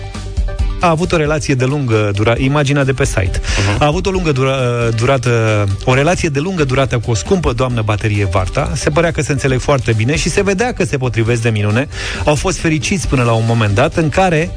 [0.85, 3.39] a avut o relație de lungă durată, imaginea de pe site.
[3.39, 3.77] Uh-huh.
[3.79, 4.55] A avut o lungă dura,
[4.95, 8.71] durată, o relație de lungă durată cu o scumpă doamnă baterie Varta.
[8.75, 11.87] Se părea că se înțeleg foarte bine și se vedea că se potrivesc de minune.
[12.25, 14.51] Au fost fericiți până la un moment dat în care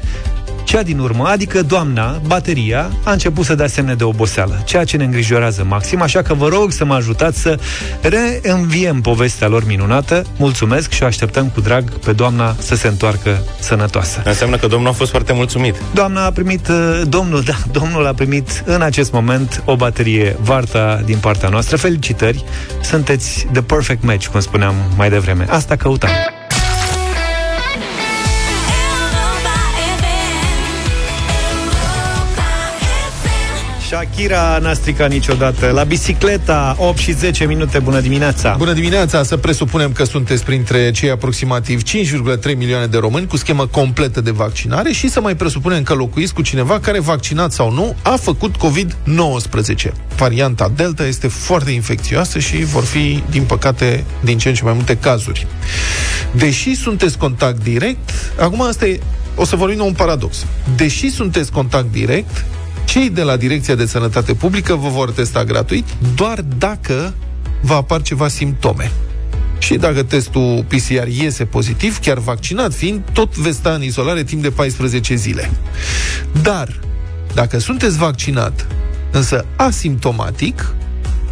[0.69, 4.97] cea din urmă, adică doamna, bateria, a început să dea semne de oboseală, ceea ce
[4.97, 7.59] ne îngrijorează maxim, așa că vă rog să mă ajutați să
[8.01, 10.25] reînviem povestea lor minunată.
[10.37, 14.21] Mulțumesc și o așteptăm cu drag pe doamna să se întoarcă sănătoasă.
[14.25, 15.75] Înseamnă că domnul a fost foarte mulțumit.
[15.93, 21.01] Doamna a primit, uh, domnul, da, domnul a primit în acest moment o baterie Varta
[21.05, 21.77] din partea noastră.
[21.77, 22.43] Felicitări!
[22.81, 25.45] Sunteți the perfect match, cum spuneam mai devreme.
[25.49, 26.09] Asta căutam.
[33.99, 35.71] Shakira n-a stricat niciodată.
[35.73, 37.79] La bicicleta, 8 și 10 minute.
[37.79, 38.55] Bună dimineața!
[38.57, 39.23] Bună dimineața!
[39.23, 44.31] Să presupunem că sunteți printre cei aproximativ 5,3 milioane de români cu schemă completă de
[44.31, 48.55] vaccinare și să mai presupunem că locuiți cu cineva care, vaccinat sau nu, a făcut
[48.55, 49.91] COVID-19.
[50.15, 54.73] Varianta Delta este foarte infecțioasă și vor fi, din păcate, din ce în ce mai
[54.73, 55.47] multe cazuri.
[56.31, 58.09] Deși sunteți contact direct,
[58.39, 58.99] acum asta e
[59.35, 60.45] o să vorbim un paradox.
[60.75, 62.45] Deși sunteți contact direct,
[62.89, 67.13] cei de la Direcția de Sănătate Publică vă vor testa gratuit doar dacă
[67.61, 68.91] va apar ceva simptome.
[69.59, 74.41] Și dacă testul PCR iese pozitiv, chiar vaccinat fiind, tot veți sta în izolare timp
[74.41, 75.51] de 14 zile.
[76.41, 76.79] Dar,
[77.33, 78.67] dacă sunteți vaccinat,
[79.11, 80.73] însă asimptomatic,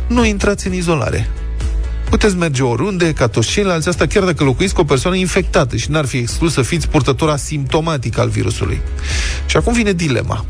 [0.07, 1.29] nu intrați în izolare.
[2.09, 5.91] Puteți merge oriunde, ca toți ceilalți, asta chiar dacă locuiți cu o persoană infectată și
[5.91, 8.81] n-ar fi exclus să fiți purtător asimptomatic al virusului.
[9.45, 10.45] Și acum vine dilema.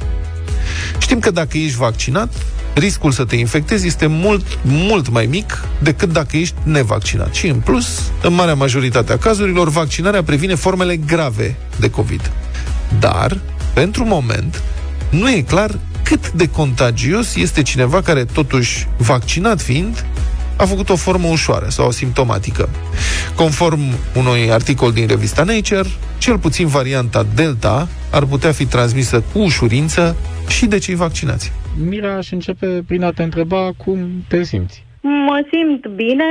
[1.07, 2.33] Știm că dacă ești vaccinat,
[2.73, 7.33] riscul să te infectezi este mult, mult mai mic decât dacă ești nevaccinat.
[7.33, 12.31] Și în plus, în marea majoritate a cazurilor, vaccinarea previne formele grave de COVID.
[12.99, 13.39] Dar,
[13.73, 14.61] pentru moment,
[15.09, 20.05] nu e clar cât de contagios este cineva care, totuși, vaccinat fiind,
[20.57, 22.69] a făcut o formă ușoară sau simptomatică.
[23.35, 23.79] Conform
[24.15, 30.15] unui articol din revista Nature, cel puțin varianta Delta ar putea fi transmisă cu ușurință
[30.49, 31.51] și de cei vaccinați.
[31.89, 34.85] Mira, aș începe prin a te întreba cum te simți.
[35.01, 36.23] Mă simt bine,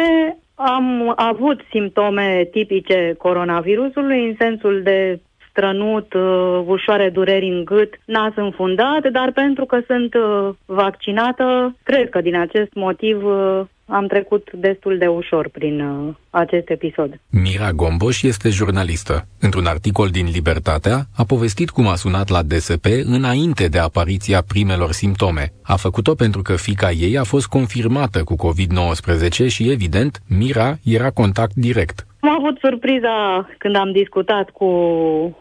[0.55, 5.21] am avut simptome tipice coronavirusului în sensul de
[5.57, 12.09] strănut, uh, ușoare dureri în gât, nas înfundat, dar pentru că sunt uh, vaccinată, cred
[12.09, 17.21] că din acest motiv uh, am trecut destul de ușor prin uh, acest episod.
[17.31, 19.27] Mira Gomboș este jurnalistă.
[19.41, 24.93] Într-un articol din Libertatea, a povestit cum a sunat la DSP înainte de apariția primelor
[24.93, 25.53] simptome.
[25.63, 31.11] A făcut-o pentru că fica ei a fost confirmată cu COVID-19 și, evident, Mira era
[31.11, 32.07] contact direct.
[32.27, 34.69] Am avut surpriza când am discutat cu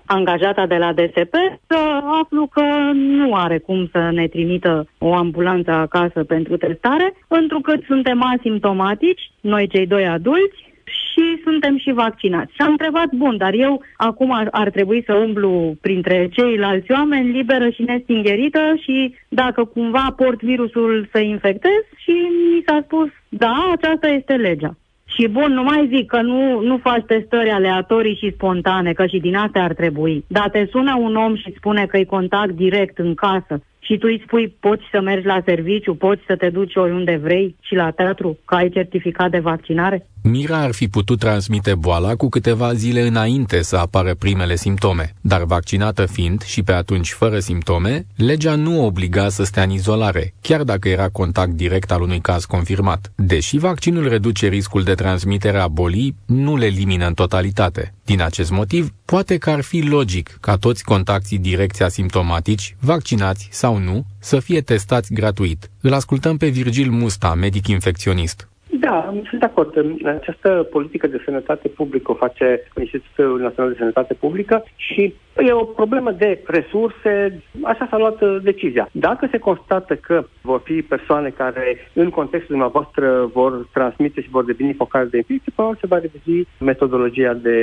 [0.06, 1.36] angajata de la DSP
[1.68, 1.78] să
[2.22, 8.24] aflu că nu are cum să ne trimită o ambulanță acasă pentru testare, întrucât suntem
[8.24, 12.54] asimptomatici, noi cei doi adulți, și suntem și vaccinați.
[12.54, 17.32] Și am întrebat, bun, dar eu acum ar, ar trebui să umblu printre ceilalți oameni
[17.32, 22.12] liberă și nestingerită și dacă cumva port virusul să infectez și
[22.54, 24.76] mi s-a spus, da, aceasta este legea.
[25.18, 29.18] Și bun, nu mai zic că nu, nu faci testări aleatorii și spontane, că și
[29.18, 30.26] din astea ar trebui.
[30.28, 34.08] Dar te sună un om și spune că e contact direct în casă și tu
[34.10, 37.92] îi spui poți să mergi la serviciu, poți să te duci oriunde vrei și la
[37.92, 40.08] teatru, că ai certificat de vaccinare?
[40.24, 45.44] Mira ar fi putut transmite boala cu câteva zile înainte să apară primele simptome, dar
[45.44, 50.34] vaccinată fiind și pe atunci fără simptome, legea nu o obliga să stea în izolare,
[50.42, 53.12] chiar dacă era contact direct al unui caz confirmat.
[53.16, 57.95] Deși vaccinul reduce riscul de transmitere a bolii, nu le elimină în totalitate.
[58.06, 63.78] Din acest motiv, poate că ar fi logic ca toți contactii direcți asimptomatici, vaccinați sau
[63.78, 65.70] nu, să fie testați gratuit.
[65.82, 68.50] Îl ascultăm pe Virgil Musta, medic infecționist.
[68.80, 69.86] Da, sunt de acord.
[70.06, 75.64] Această politică de sănătate publică o face Institutul Național de Sănătate Publică și e o
[75.64, 78.90] problemă de resurse, așa s-a luat uh, decizia.
[78.92, 84.46] Dacă se constată că vor fi persoane care în contextul dumneavoastră vor transmite și vor
[84.46, 87.58] deveni focare de infecție, probabil se va revizui metodologia de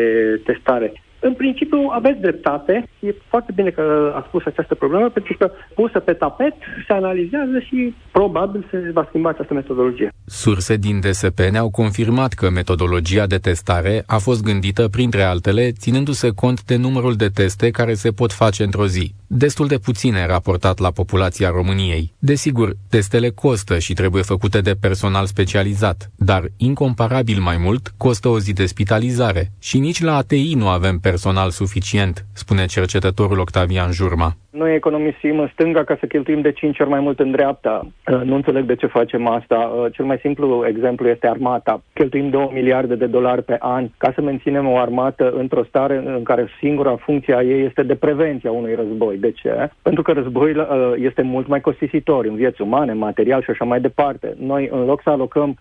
[0.44, 0.92] testare.
[1.28, 2.88] În principiu aveți dreptate.
[3.00, 6.54] E foarte bine că a spus această problemă, pentru că pusă pe tapet
[6.86, 10.08] se analizează și probabil se va schimba această metodologie.
[10.26, 16.30] Surse din DSP ne-au confirmat că metodologia de testare a fost gândită, printre altele, ținându-se
[16.34, 19.14] cont de numărul de teste care se pot face într-o zi.
[19.34, 22.12] Destul de puține raportat la populația României.
[22.18, 28.38] Desigur, testele costă și trebuie făcute de personal specializat, dar incomparabil mai mult costă o
[28.38, 34.36] zi de spitalizare și nici la ATI nu avem personal suficient, spune cercetătorul Octavian Jurma.
[34.52, 37.86] Noi economisim în stânga ca să cheltuim de 5 ori mai mult în dreapta.
[38.06, 39.56] Uh, Nu înțeleg de ce facem asta.
[39.56, 41.82] Uh, Cel mai simplu exemplu este armata.
[41.92, 46.22] Cheltuim 2 miliarde de dolari pe an ca să menținem o armată într-o stare în
[46.22, 49.16] care singura funcție a ei este de prevenție a unui război.
[49.22, 49.70] De ce?
[49.82, 53.80] Pentru că războiul uh, este mult mai costisitor în vieți umane, material și așa mai
[53.80, 54.34] departe.
[54.38, 55.56] Noi, în loc să alocăm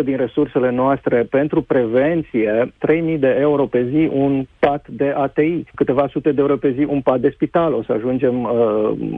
[0.00, 2.72] 80% din resursele noastre pentru prevenție,
[3.14, 6.84] 3.000 de euro pe zi un pat de ATI, câteva sute de euro pe zi
[6.84, 7.72] un pat de spital.
[7.72, 8.50] O să ajungem uh,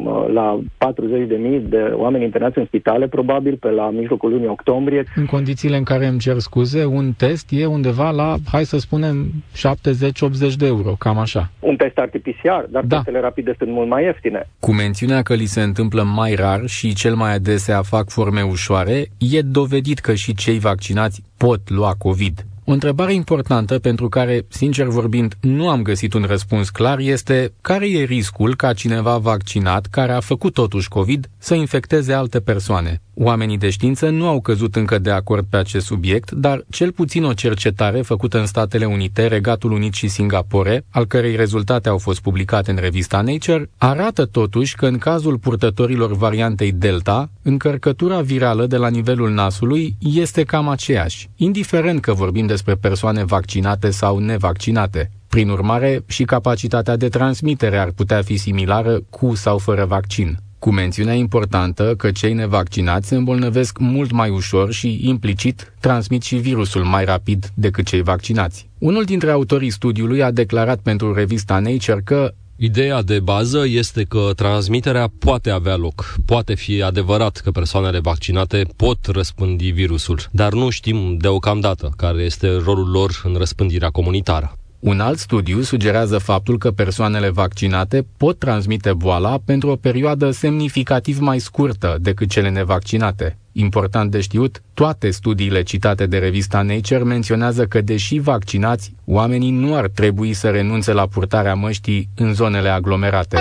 [0.05, 5.05] uh, la 40.000 de oameni internați în spitale, probabil pe la mijlocul lunii octombrie.
[5.17, 9.17] În condițiile în care îmi cer scuze, un test e undeva la, hai să spunem,
[9.53, 11.51] 70-80 de euro, cam așa.
[11.61, 12.97] Un test RT-PCR, dar Da.
[12.97, 14.48] testele rapide sunt mult mai ieftine.
[14.61, 19.07] Cu mențiunea că li se întâmplă mai rar și cel mai adesea fac forme ușoare,
[19.18, 22.44] e dovedit că și cei vaccinați pot lua COVID.
[22.66, 27.90] O întrebare importantă pentru care, sincer vorbind, nu am găsit un răspuns clar este care
[27.90, 33.03] e riscul ca cineva vaccinat, care a făcut totuși COVID, să infecteze alte persoane.
[33.16, 37.24] Oamenii de știință nu au căzut încă de acord pe acest subiect, dar cel puțin
[37.24, 42.20] o cercetare făcută în Statele Unite, Regatul Unit și Singapore, al cărei rezultate au fost
[42.20, 48.77] publicate în revista Nature, arată totuși că în cazul purtătorilor variantei Delta, încărcătura virală de
[48.77, 55.11] la nivelul nasului este cam aceeași, indiferent că vorbim despre persoane vaccinate sau nevaccinate.
[55.29, 60.71] Prin urmare, și capacitatea de transmitere ar putea fi similară cu sau fără vaccin cu
[60.71, 66.83] mențiunea importantă că cei nevaccinați se îmbolnăvesc mult mai ușor și, implicit, transmit și virusul
[66.85, 68.69] mai rapid decât cei vaccinați.
[68.79, 74.31] Unul dintre autorii studiului a declarat pentru revista Nature că Ideea de bază este că
[74.37, 76.14] transmiterea poate avea loc.
[76.27, 82.57] Poate fi adevărat că persoanele vaccinate pot răspândi virusul, dar nu știm deocamdată care este
[82.64, 84.59] rolul lor în răspândirea comunitară.
[84.79, 91.19] Un alt studiu sugerează faptul că persoanele vaccinate pot transmite boala pentru o perioadă semnificativ
[91.19, 93.38] mai scurtă decât cele nevaccinate.
[93.57, 99.77] Important de știut, toate studiile citate de revista Nature menționează că, deși vaccinați, oamenii nu
[99.77, 103.38] ar trebui să renunțe la purtarea măștii în zonele aglomerate.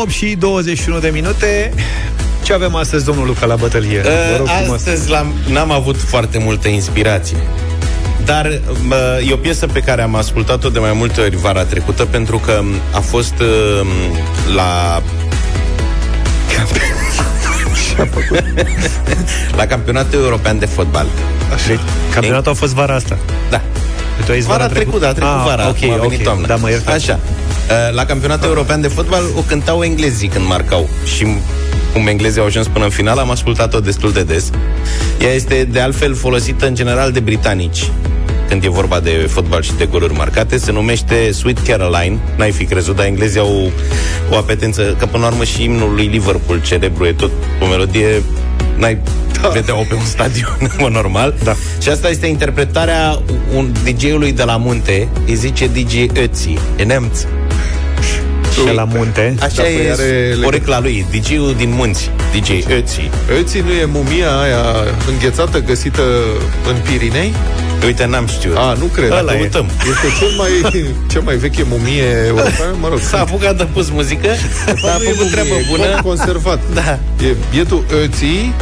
[0.00, 1.72] 8 și 21 de minute.
[2.44, 4.00] Ce avem astăzi, domnul Luca, la bătălie?
[4.00, 4.76] Vă rog Uh, frumos.
[4.78, 7.36] astăzi l-am, n-am avut foarte multă inspirație.
[8.24, 12.04] Dar mă, e o piesă pe care am ascultat-o de mai multe ori vara trecută
[12.04, 12.62] pentru că
[12.94, 13.86] a fost uh,
[14.54, 15.02] la
[19.56, 21.06] la campionatul european de fotbal.
[21.66, 21.78] Deci,
[22.12, 23.18] campionatul a fost vara asta.
[23.50, 23.60] Da.
[24.24, 26.22] Tu ai zis Vara trecută, a trecut ah, vara, ok, acum a venit ok.
[26.22, 26.46] toamna.
[26.46, 27.10] Da, mă iertați.
[27.10, 27.18] Așa.
[27.68, 31.26] Uh, La campionatul european de fotbal o cântau englezii când marcau și
[31.92, 34.50] cum englezii au ajuns până în final, am ascultat-o destul de des.
[35.20, 37.90] Ea este de altfel folosită în general de britanici
[38.52, 42.18] când e vorba de fotbal și de goluri marcate, se numește Sweet Caroline.
[42.36, 43.70] N-ai fi crezut, dar englezii au
[44.30, 48.22] o apetență, că până la urmă și imnul lui Liverpool celebru e tot o melodie
[48.76, 48.98] n-ai
[49.42, 49.48] da.
[49.48, 51.34] vedea-o pe un stadion, în mod normal.
[51.44, 51.54] Da.
[51.82, 53.22] Și asta este interpretarea
[53.54, 57.24] un DJ-ului de la munte, îi zice DJ Ötzi, e nemț.
[58.52, 59.34] Și la munte.
[59.40, 63.10] Așa Da, păi e are porecla lui, DJ-ul din munți, DJ Ötzi.
[63.40, 64.62] Ötzi nu e mumia aia
[65.08, 66.02] înghețată găsită
[66.68, 67.34] în Pirinei?
[67.84, 68.56] Uite, n-am știut.
[68.56, 69.10] A, nu cred.
[69.10, 69.36] Ăla e.
[69.38, 69.66] Căutăm.
[69.78, 70.50] Este cel mai,
[71.10, 72.98] cea mai veche mumie europeană, mă rog.
[72.98, 74.28] S-a apucat de pus muzică,
[74.66, 75.82] De fapt, a nu e făcut treabă mumie, e bună.
[75.82, 76.60] corp conservat.
[76.74, 76.98] Da.
[77.26, 78.52] E bietul Ötzi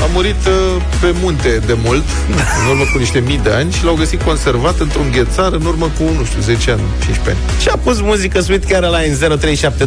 [0.00, 2.04] a murit uh, pe munte de mult,
[2.62, 5.90] în urmă cu niște mii de ani și l-au găsit conservat într-un ghețar în urmă
[5.98, 7.60] cu, nu știu, 10 ani, 15 ani.
[7.60, 9.86] Și a pus muzică Sweet Caroline 0372069599.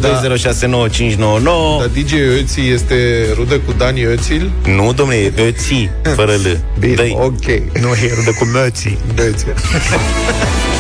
[1.80, 4.50] Dar DJ Ötzi este rudă cu Dani Ötzil?
[4.76, 6.60] Nu, domnule, Ötzi, fără L.
[6.80, 7.16] Bine, Dă-i.
[7.20, 7.46] ok.
[7.82, 8.98] Nu, e rudă cu mății.
[9.16, 9.46] Ötzi.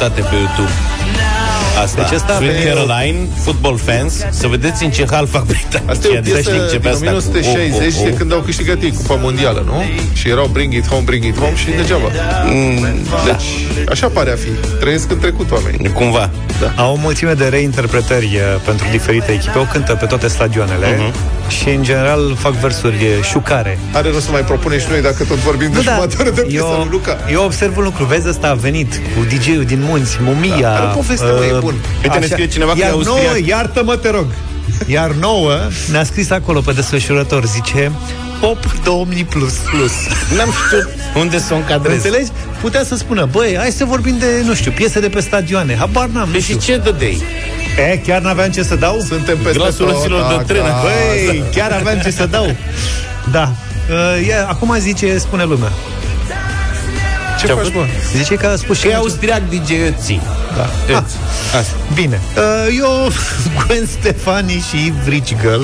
[0.00, 0.72] Să căutați de curiozitate pe YouTube.
[1.84, 2.02] Asta.
[2.02, 5.92] Deci ăsta a Sweet venit- Caroline, Football Fans, să vedeți în ce hal fac britanicii.
[5.92, 8.16] Asta e o Adică piesă știi, începe din asta cu 1960 oh, oh, de oh.
[8.18, 9.76] când au câștigat ei Cupa Mondială, nu?
[10.12, 12.08] Și erau Bring It Home, Bring It Home și degeaba.
[12.46, 12.86] Mm,
[13.28, 13.48] Deci,
[13.94, 14.50] așa pare a fi.
[14.82, 15.92] Trăiesc în trecut oamenii.
[16.00, 16.30] Cumva.
[16.62, 16.82] Da.
[16.82, 21.12] Au o mulțime de reinterpretări uh, pentru diferite echipe, o cântă pe toate stadioanele Mhm.
[21.50, 23.78] Și în general fac versuri uh, șucare.
[23.92, 26.40] Are rost să mai propunem și noi dacă tot vorbim de Nu, da, jumătate de
[26.40, 27.16] piesă eu, lui Luca.
[27.32, 30.56] eu observ un lucru, vezi, ăsta a venit cu DJ-ul din munți, Mumia.
[30.60, 31.74] Da, are poveste, mă, e bun.
[32.02, 33.46] Uite, ne scrie cineva că e Iar nouă, austriac.
[33.48, 34.26] iartă-mă, te rog.
[34.86, 35.52] Iar nouă
[35.90, 37.92] ne-a scris acolo pe desfășurător, zice
[38.40, 39.52] Pop 2000 plus.
[39.52, 39.92] plus.
[40.36, 41.94] N-am știut unde să o încadrez.
[41.94, 42.30] Înțelegi?
[42.60, 45.76] Putea să spună, băi, hai să vorbim de, nu știu, piese de pe stadioane.
[45.76, 46.58] Habar n-am, nu Păi știu.
[46.58, 47.22] și ce dădei?
[47.78, 48.98] E, chiar n-aveam ce să dau?
[49.08, 50.64] Suntem peste Glasul tot roților de tren.
[50.64, 50.82] acasă.
[50.82, 52.56] Băi, chiar aveam ce să dau.
[53.30, 53.52] Da.
[53.90, 55.72] Uh, ia, acum zice, spune lumea.
[57.38, 57.84] Ce faci, mă?
[58.16, 60.20] Zice că a spus și Că e austriac DJ Ötzi.
[60.56, 60.94] Da.
[60.96, 61.02] Ah,
[61.58, 61.74] Asta.
[61.94, 62.20] bine.
[62.36, 63.08] Uh, eu,
[63.66, 65.62] Gwen Stefani și Rich Girl.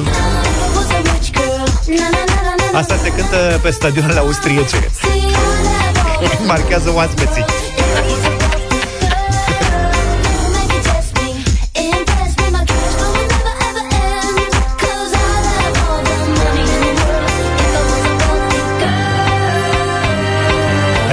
[2.72, 4.88] Asta se cântă pe stadionele austriece.
[6.46, 7.44] Marchează oaspeții.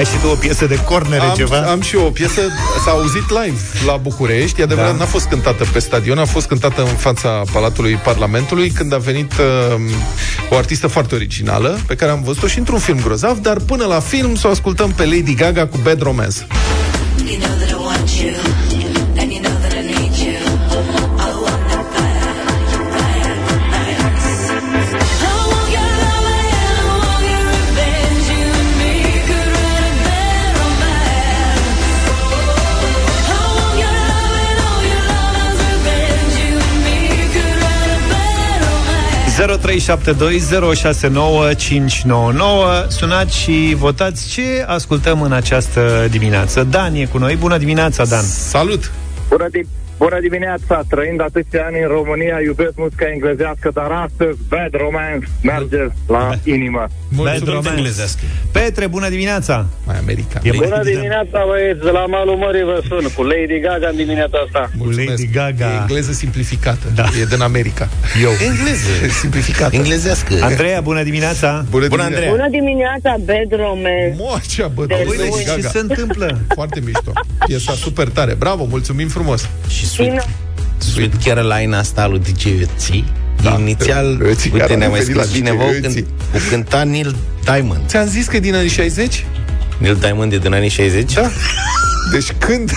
[0.04, 1.58] Ai și tu o piesă de cornere Am, ceva?
[1.58, 2.42] am și eu o piesă,
[2.86, 4.60] s-a auzit live la București.
[4.60, 4.98] E adevărat, Da.
[4.98, 9.32] n-a fost cântată pe stadion, a fost cântată în fața Palatului Parlamentului când a venit
[9.32, 9.82] uh,
[10.50, 14.00] o artistă foarte originală pe care am văzut-o și într-un film grozav, dar până la
[14.00, 16.38] film să o ascultăm pe Lady Gaga cu Bad Romance.
[42.90, 46.64] Sunați și votați ce ascultăm în această dimineață.
[46.64, 47.36] Dan e cu noi.
[47.36, 48.24] Bună dimineața, Dan!
[48.24, 48.92] Salut!
[49.30, 50.82] Bună, di- bună dimineața!
[50.90, 56.84] Trăind atâția ani în România, iubesc muzica englezească, dar astăzi Bad Romance merge la inimă.
[57.16, 57.92] Bad Romance.
[58.52, 59.66] Petre, bună dimineața!
[59.86, 60.40] Mai America.
[60.44, 60.94] E mai Bună bine.
[60.96, 61.80] dimineața, băieți!
[61.88, 64.70] De la malul mării vă sun, cu Lady Gaga în dimineața asta.
[64.78, 65.10] Mulțumesc.
[65.10, 65.68] Lady Gaga.
[65.74, 66.86] E engleză simplificată.
[66.96, 67.06] Da.
[67.22, 67.86] E din America.
[68.24, 68.32] Eu.
[68.50, 68.90] Engleză.
[69.22, 69.76] simplificată.
[69.76, 70.34] Englezească.
[70.42, 71.66] Andreea, bună dimineața!
[71.70, 72.04] Bună, Bună, dimineața.
[72.06, 72.32] Andreea.
[72.32, 74.16] Bună dimineața, Bad Romance.
[74.18, 75.68] Moacea, bă, Deci, Lady uite, Ce Gaga.
[75.70, 76.28] se întâmplă?
[76.58, 77.12] Foarte mișto.
[77.46, 78.34] Piesa super tare.
[78.34, 79.50] Bravo, mulțumim frumos.
[79.84, 80.28] Și Sweet,
[80.78, 83.04] Sweet Caroline asta lui DJ Ötzi.
[83.44, 83.58] Da.
[83.60, 85.82] Inițial, Ötzi, care uite, a ne-a mai venit la scris DJ cineva, o Ötzi.
[86.02, 87.80] cânt- o cânta Neil Diamond.
[87.88, 89.26] Ți-am zis că e din anii 60?
[89.78, 91.14] Neil Diamond e din anii 60?
[91.14, 91.30] Da.
[92.12, 92.72] Deci când...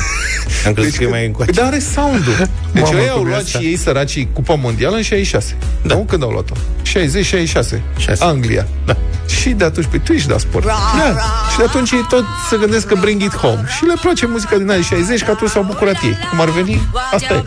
[0.66, 1.26] Am crezut Deci că e mai când...
[1.30, 1.50] încoace.
[1.52, 2.48] Dar are sound-ul.
[2.72, 3.58] Deci Mamă, ei au cum e luat asta?
[3.58, 5.54] și ei săracii Cupa Mondială în 66.
[5.82, 5.94] Da.
[5.94, 6.00] Nu?
[6.00, 6.54] Când au luat-o?
[6.54, 7.80] 60-66.
[7.98, 8.24] Șase.
[8.24, 8.66] Anglia.
[8.86, 8.96] Da.
[9.26, 10.64] Și de atunci, pe tu ești da sport.
[10.64, 10.74] Da.
[11.50, 13.64] Și de atunci ei tot se gândesc că Bring It Home.
[13.76, 16.18] Și le place muzica din anii 60, că atunci s-au bucurat ei.
[16.30, 16.80] Cum ar veni,
[17.12, 17.42] asta e.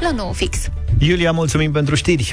[0.00, 0.58] La nou fix.
[0.98, 2.32] Iulia, mulțumim pentru știri.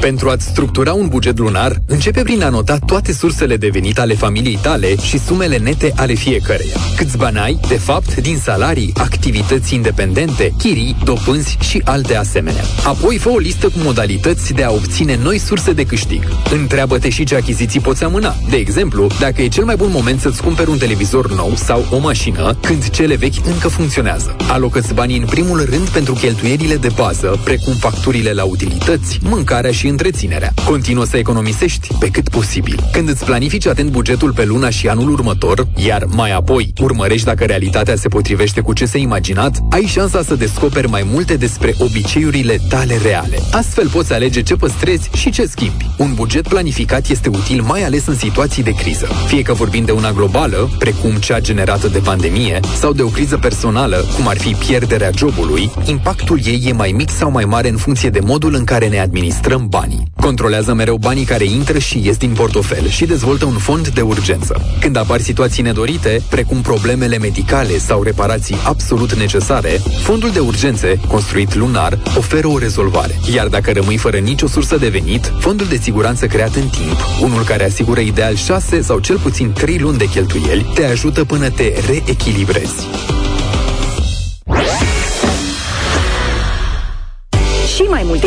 [0.00, 4.14] Pentru a-ți structura un buget lunar, începe prin a nota toate sursele de venit ale
[4.14, 6.74] familiei tale și sumele nete ale fiecăreia.
[6.96, 12.62] Câți bani ai, de fapt, din salarii, activități independente, chirii, dobânzi și alte asemenea.
[12.84, 16.22] Apoi fă o listă cu modalități de a obține noi surse de câștig.
[16.50, 18.34] Întreabă-te și ce achiziții poți amâna.
[18.50, 21.98] De exemplu, dacă e cel mai bun moment să-ți cumperi un televizor nou sau o
[21.98, 24.36] mașină, când cele vechi încă funcționează.
[24.50, 29.86] Alocă-ți banii în primul rând pentru cheltuielile de bază, precum facturile la utilități, mâncarea și
[29.88, 30.52] întreținerea.
[30.64, 32.88] Continuă să economisești pe cât posibil.
[32.92, 37.44] Când îți planifici atent bugetul pe luna și anul următor, iar mai apoi urmărești dacă
[37.44, 42.58] realitatea se potrivește cu ce ți-ai imaginat, ai șansa să descoperi mai multe despre obiceiurile
[42.68, 43.38] tale reale.
[43.50, 45.90] Astfel poți alege ce păstrezi și ce schimbi.
[45.98, 49.06] Un buget planificat este util mai ales în situații de criză.
[49.26, 53.36] Fie că vorbim de una globală, precum cea generată de pandemie, sau de o criză
[53.36, 57.76] personală, cum ar fi pierderea jobului, impactul ei e mai mic sau mai mare în
[57.76, 59.77] funcție de modul în care ne administrăm banii.
[60.20, 64.64] Controlează mereu banii care intră și ies din portofel și dezvoltă un fond de urgență.
[64.80, 71.54] Când apar situații nedorite, precum problemele medicale sau reparații absolut necesare, fondul de urgențe, construit
[71.54, 73.18] lunar, oferă o rezolvare.
[73.34, 77.44] Iar dacă rămâi fără nicio sursă de venit, fondul de siguranță creat în timp, unul
[77.44, 81.72] care asigură ideal 6 sau cel puțin 3 luni de cheltuieli, te ajută până te
[81.86, 82.86] reechilibrezi.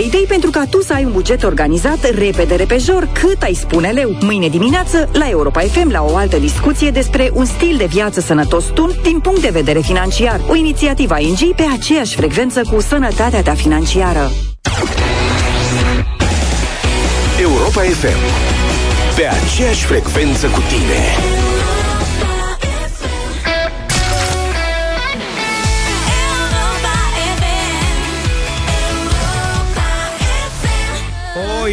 [0.02, 4.18] Idei pentru ca tu să ai un buget organizat repede, repejor, cât ai spune leu.
[4.22, 8.66] Mâine dimineață, la Europa FM, la o altă discuție despre un stil de viață sănătos
[8.66, 10.42] tun din punct de vedere financiar.
[10.48, 14.32] O inițiativă ING pe aceeași frecvență cu sănătatea ta financiară.
[17.42, 18.20] Europa FM.
[19.16, 21.51] Pe aceeași frecvență cu tine.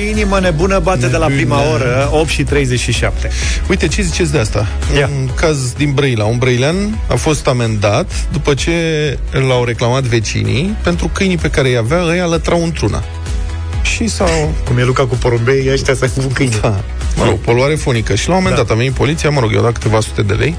[0.09, 3.31] Inimă nebună bate de la prima oră, 8 și 37.
[3.69, 4.67] Uite, ce ziceți de asta?
[4.97, 5.11] Ia.
[5.21, 6.25] Un caz din Brăila.
[6.25, 8.73] Un brăilean a fost amendat după ce
[9.31, 13.05] l-au reclamat vecinii pentru câinii pe care îi avea, îi alătrau într-una.
[13.83, 14.55] Și s-au...
[14.65, 16.59] Cum e Luca cu porumbei, ăștia să cu câini.
[16.61, 16.81] Da.
[17.19, 18.14] Mă rog, poluare fonică.
[18.14, 18.66] Și l-au amendat.
[18.66, 18.73] Da.
[18.73, 20.55] A venit poliția, mă rog, i-au dat câteva sute de lei.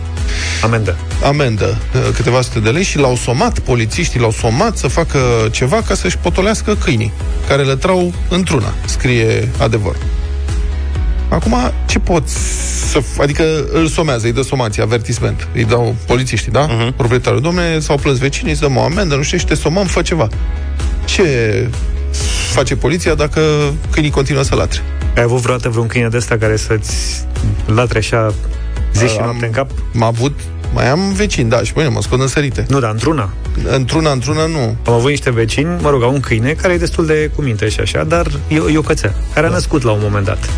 [0.63, 0.97] Amendă.
[1.23, 5.19] Amendă, uh, câteva sute de lei și l-au somat, polițiștii l-au somat să facă
[5.51, 7.13] ceva ca să-și potolească câinii,
[7.47, 9.95] care le trau într-una, scrie adevăr.
[11.29, 11.55] Acum,
[11.85, 12.33] ce poți
[12.91, 12.99] să...
[12.99, 13.43] f- Adică
[13.73, 15.47] îl somează, îi dă somație, avertisment.
[15.53, 16.67] Îi dau polițiștii, da?
[16.67, 16.95] Uh-huh.
[16.95, 20.01] Proprietarul, domne, s-au plâns vecinii, îți dăm o amendă, nu știu, și te somăm, fă
[20.01, 20.27] ceva.
[21.05, 21.23] Ce
[22.51, 23.41] face poliția dacă
[23.91, 24.81] câinii continuă să latre?
[25.15, 27.25] Ai avut vreodată vreun câine de ăsta care să-ți
[27.65, 28.33] latre așa
[28.93, 29.69] zi și Am- noapte în cap?
[29.93, 30.39] M-a avut...
[30.73, 32.65] Mai am vecini, da, și pe mine mă scot în sărite.
[32.67, 33.29] Nu, dar într-una.
[33.63, 34.75] Într-una, într-una, nu.
[34.85, 37.69] Am avut niște vecini, mă rog, au un câine care e destul de cu minte
[37.69, 40.49] și așa, dar e, e o cățea, care a născut la un moment dat.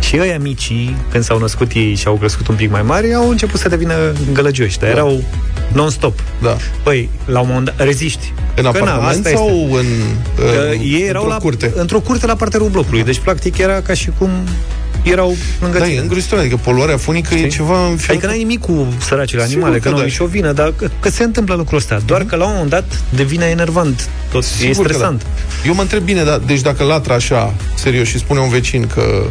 [0.00, 3.30] Și ăia micii, când s-au născut ei și au crescut un pic mai mari, au
[3.30, 3.94] început să devină
[4.32, 5.22] gălăgioși, dar erau
[5.72, 6.18] non-stop.
[6.42, 6.56] Da.
[6.82, 8.32] Păi, la un moment dat, reziști.
[8.54, 9.78] În Că na, apartament asta sau este.
[9.78, 9.86] în,
[10.36, 11.72] Că în ei erau într-o la, curte?
[11.74, 13.02] într-o curte la parterul blocului.
[13.02, 14.30] Deci, practic, era ca și cum
[15.10, 15.96] erau lângă Da, tine.
[15.96, 19.78] e îngrozitor, adică poluarea fonică e ceva în Adică n-ai nimic cu săracele Sigur animale,
[19.78, 20.06] că că nu au da.
[20.06, 22.00] nicio vină, dar că, că se întâmplă lucrul ăsta.
[22.06, 24.08] Doar că la un moment dat devine enervant.
[24.30, 25.22] Tot, e Sigur că stresant.
[25.22, 25.68] Da.
[25.68, 29.26] Eu mă întreb bine, da, deci dacă latră așa, serios, și spune un vecin că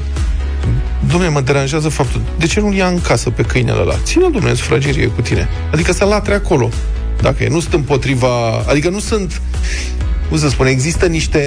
[1.08, 3.96] Dom'le, mă deranjează faptul De ce nu-l ia în casă pe câinele ăla?
[4.04, 6.70] Ține-l, dom'le, în sufragerie cu tine Adică să latre acolo
[7.22, 9.42] Dacă e, nu sunt împotriva Adică nu sunt
[10.30, 11.42] Cum să spun, există niște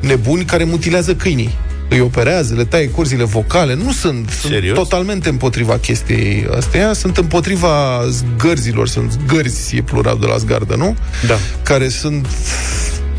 [0.00, 1.54] nebuni Care mutilează câinii
[1.88, 4.76] îi operează, le taie curzile vocale, nu sunt, sunt Serios?
[4.78, 10.96] totalmente împotriva chestiei astea, sunt împotriva zgărzilor, sunt zgărzi, e plural de la zgardă, nu?
[11.26, 11.34] Da.
[11.62, 12.26] Care sunt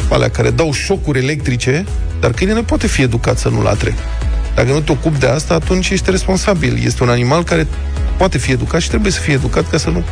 [0.09, 1.85] alea care dau șocuri electrice,
[2.19, 3.95] dar câinele poate fi educat să nu latre.
[4.55, 6.79] Dacă nu te ocupi de asta, atunci ești responsabil.
[6.83, 7.67] Este un animal care
[8.17, 10.03] poate fi educat și trebuie să fie educat ca să nu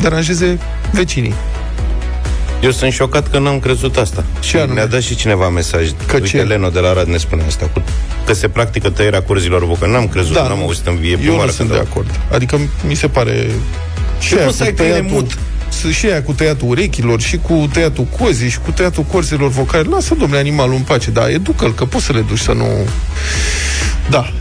[0.00, 0.58] deranjeze
[0.92, 1.34] vecinii.
[2.62, 4.24] Eu sunt șocat că n-am crezut asta.
[4.40, 4.74] Și anume?
[4.74, 5.88] ne-a dat și cineva mesaj.
[6.06, 6.42] Că Uite, ce?
[6.42, 7.66] Leno de la Rad ne spune asta.
[7.72, 7.82] Cu,
[8.26, 9.92] că se practică tăierea curzilor vocale.
[9.92, 10.62] N-am crezut, Da, n-am nu.
[10.64, 11.14] auzit în vie.
[11.16, 12.10] prima Eu nu oară sunt când de au- acord.
[12.32, 13.46] Adică mi se pare...
[14.20, 15.38] Și aia poți să cu ai câine tăiatul, mut.
[15.68, 19.88] s- și aia cu tăiatul urechilor, și cu tăiatul cozii, și cu tăiatul corzilor vocale.
[19.90, 22.66] Lasă, domnule, animalul în pace, dar educă-l, că poți să le duci să nu...
[24.10, 24.32] Da.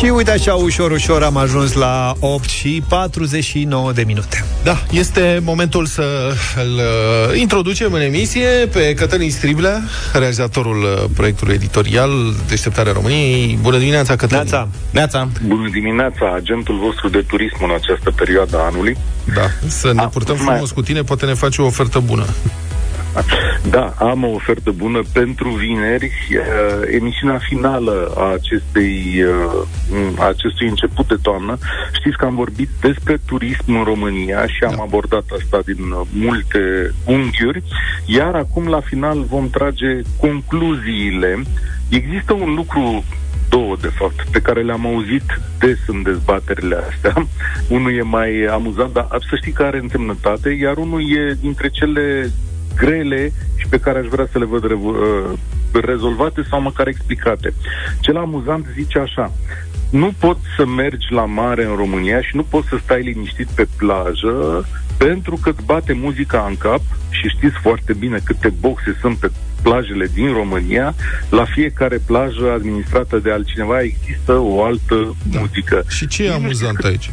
[0.00, 4.44] Și uite așa, ușor, ușor am ajuns la 8 și 49 de minute.
[4.64, 9.82] Da, este momentul să îl uh, introducem în emisie pe Cătălin Striblea,
[10.12, 12.10] realizatorul uh, proiectului editorial
[12.48, 13.58] Deșteptarea României.
[13.62, 14.42] Bună dimineața, Cătălin!
[14.50, 14.68] Neața!
[14.90, 15.28] Neața!
[15.46, 18.96] Bună dimineața, agentul vostru de turism în această perioadă a anului.
[19.34, 22.24] Da, să ne purtăm mai- frumos cu tine, poate ne faci o ofertă bună.
[23.70, 29.24] Da, am o ofertă bună pentru vineri, uh, emisiunea finală a acestei,
[29.92, 31.58] uh, a acestui început de toamnă.
[31.92, 36.92] Știți că am vorbit despre turism în România și am abordat asta din uh, multe
[37.04, 37.62] unghiuri,
[38.04, 41.42] iar acum la final vom trage concluziile.
[41.88, 43.04] Există un lucru
[43.48, 47.26] două de fapt, pe care le-am auzit des în dezbaterile astea.
[47.76, 52.30] unul e mai amuzant, dar să știi că are însemnătate, iar unul e dintre cele
[52.80, 55.38] grele și pe care aș vrea să le văd revo- uh,
[55.82, 57.54] rezolvate sau măcar explicate.
[58.00, 59.32] Cel amuzant zice așa,
[59.90, 63.66] nu poți să mergi la mare în România și nu poți să stai liniștit pe
[63.76, 64.64] plajă
[64.96, 69.30] pentru că îți bate muzica în cap și știți foarte bine câte boxe sunt pe
[69.62, 70.94] plajele din România,
[71.30, 75.38] la fiecare plajă administrată de altcineva există o altă da.
[75.38, 75.82] muzică.
[75.88, 77.10] Și ce e amuzant aici?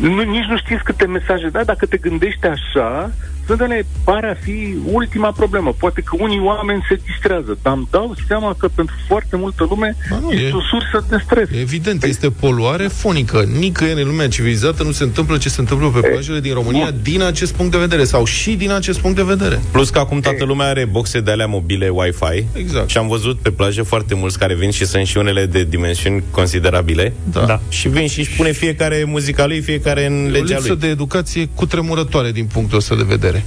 [0.00, 1.64] Nu, nici nu știți câte mesaje, da?
[1.64, 3.12] Dacă te gândești așa,
[3.48, 5.74] Sândele pare a fi ultima problemă.
[5.78, 9.96] Poate că unii oameni se distrează, dar îmi dau seama că pentru foarte multă lume
[10.10, 11.48] Ba nu, este e- o sursă de stres.
[11.60, 13.44] Evident, este poluare fonică.
[13.58, 17.22] Nicăieri în lumea civilizată nu se întâmplă ce se întâmplă pe plajele din România din
[17.22, 19.60] acest punct de vedere sau și din acest punct de vedere.
[19.72, 22.88] Plus că acum toată lumea are boxe de alea mobile Wi-Fi exact.
[22.90, 26.22] și am văzut pe plajă foarte mulți care vin și sunt și unele de dimensiuni
[26.30, 27.40] considerabile Da.
[27.44, 27.60] Da.
[27.68, 30.76] și vin și își pune fiecare muzica lui, fiecare în E o legea lipsă lui.
[30.76, 33.37] de educație cutremurătoare din punctul ăsta de vedere.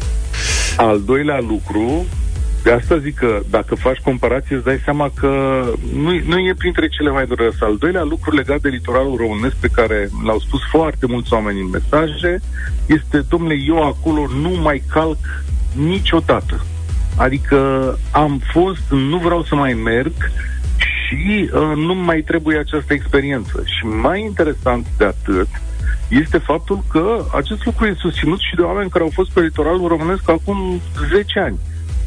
[0.77, 2.05] Al doilea lucru,
[2.63, 5.29] de asta zic că dacă faci comparație îți dai seama că
[5.93, 7.65] nu, nu e printre cele mai dureroase.
[7.65, 11.69] Al doilea lucru legat de litoralul românesc pe care l-au spus foarte mulți oameni în
[11.69, 12.39] mesaje
[12.85, 15.17] este, domnule, eu acolo nu mai calc
[15.75, 16.65] niciodată.
[17.15, 17.57] Adică
[18.11, 20.13] am fost, nu vreau să mai merg
[20.77, 23.63] și uh, nu mai trebuie această experiență.
[23.65, 25.47] Și mai interesant de atât
[26.11, 29.87] este faptul că acest lucru e susținut și de oameni care au fost pe litoralul
[29.87, 31.59] românesc acum 10 ani,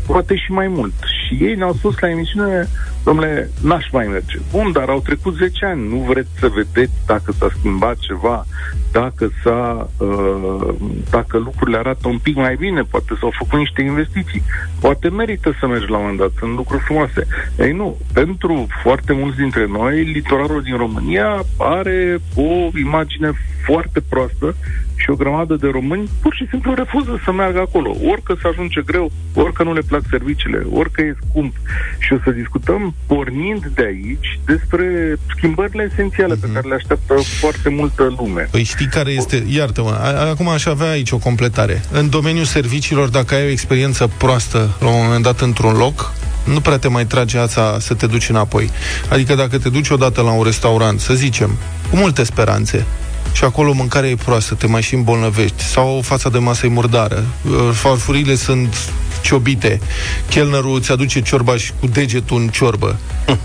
[0.07, 0.93] poate și mai mult.
[1.27, 2.69] Și ei ne-au spus la emisiune,
[3.05, 4.39] domnule, n-aș mai merge.
[4.51, 8.47] Bun, dar au trecut 10 ani, nu vreți să vedeți dacă s-a schimbat ceva,
[8.93, 10.75] dacă s-a, uh,
[11.11, 14.43] dacă lucrurile arată un pic mai bine, poate s-au făcut niște investiții,
[14.81, 17.27] poate merită să mergi la un moment dat, sunt lucruri frumoase.
[17.59, 23.31] Ei nu, pentru foarte mulți dintre noi, litoralul din România are o imagine
[23.65, 24.55] foarte proastă
[24.97, 27.97] și o grămadă de români pur și simplu refuză să meargă acolo.
[28.13, 31.55] Orică să ajunge greu, orică nu le plac serviciile, orică e scump.
[31.99, 37.69] Și o să discutăm, pornind de aici, despre schimbările esențiale pe care le așteaptă foarte
[37.69, 38.49] multă lume.
[38.51, 41.83] Păi știi care este, iartă-mă, a- acum aș avea aici o completare.
[41.93, 46.13] În domeniul serviciilor, dacă ai o experiență proastă la un moment dat într-un loc,
[46.45, 48.71] nu prea te mai trage ața să te duci înapoi.
[49.09, 51.51] Adică dacă te duci odată la un restaurant, să zicem,
[51.91, 52.85] cu multe speranțe,
[53.33, 57.25] și acolo mâncarea e proastă, te mai și îmbolnăvești, sau fața de masă e murdară,
[57.45, 58.77] uh, farfurile sunt
[59.23, 59.81] ciobite,
[60.29, 62.97] chelnerul îți aduce ciorba și cu degetul în ciorbă.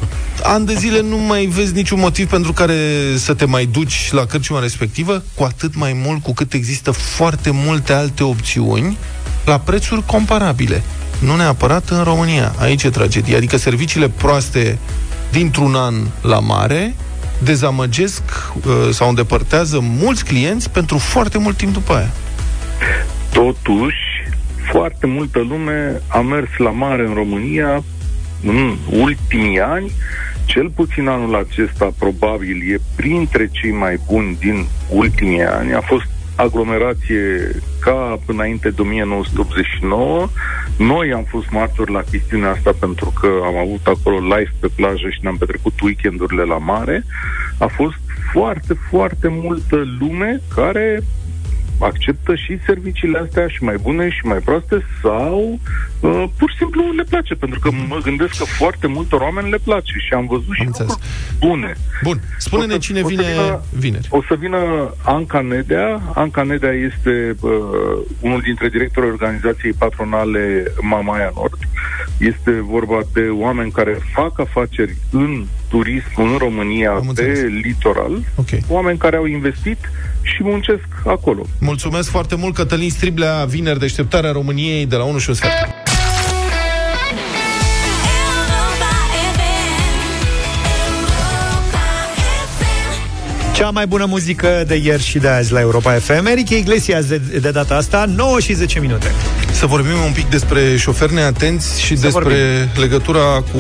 [0.43, 2.75] An de zile nu mai vezi niciun motiv pentru care
[3.15, 7.49] să te mai duci la cărciuma respectivă, cu atât mai mult cu cât există foarte
[7.53, 8.97] multe alte opțiuni
[9.45, 10.83] la prețuri comparabile.
[11.19, 12.55] Nu neapărat în România.
[12.57, 13.35] Aici e tragedie.
[13.35, 14.77] Adică serviciile proaste
[15.31, 16.95] dintr-un an la mare
[17.43, 18.23] dezamăgesc
[18.53, 22.09] uh, sau îndepărtează mulți clienți pentru foarte mult timp după aia.
[23.33, 23.97] Totuși,
[24.71, 27.83] foarte multă lume a mers la mare în România
[28.43, 29.91] în ultimii ani.
[30.45, 35.73] Cel puțin anul acesta, probabil, e printre cei mai buni din ultimii ani.
[35.73, 36.07] A fost
[36.39, 40.27] aglomerație ca înainte de 1989.
[40.77, 45.09] Noi am fost martori la chestiunea asta pentru că am avut acolo live pe plajă
[45.09, 47.03] și ne-am petrecut weekendurile la mare.
[47.57, 47.99] A fost
[48.31, 51.03] foarte, foarte multă lume care
[51.79, 55.59] acceptă și serviciile astea și mai bune și mai proaste sau
[55.99, 59.49] uh, pur și simplu nu le place, pentru că mă gândesc că foarte multor oameni
[59.49, 60.93] le place și am văzut și lucruri
[61.39, 61.75] bune.
[62.03, 64.07] Bun, spune-ne O să- cine o să vine vină- vineri.
[64.09, 64.57] O să vină
[65.03, 66.01] Anca Nedea.
[66.15, 67.51] Anca Nedea este uh,
[68.19, 71.57] unul dintre directorii organizației patronale Mamaia Nord.
[72.17, 78.23] Este vorba de oameni care fac afaceri în turism în România pe litoral.
[78.35, 78.63] Okay.
[78.67, 79.77] Oameni care au investit
[80.21, 81.45] și muncesc acolo.
[81.59, 85.88] Mulțumesc foarte mult, Cătălin Striblea, vineri deșteptarea României de la 1 și un sfert.
[93.59, 96.25] Cea mai bună muzică de ieri și de azi la Europa FM.
[96.25, 99.11] Enrique Iglesias de, de data asta, 9 și 10 minute.
[99.51, 102.81] Să vorbim un pic despre șoferi neatenți și Să despre vorbim.
[102.81, 103.59] legătura cu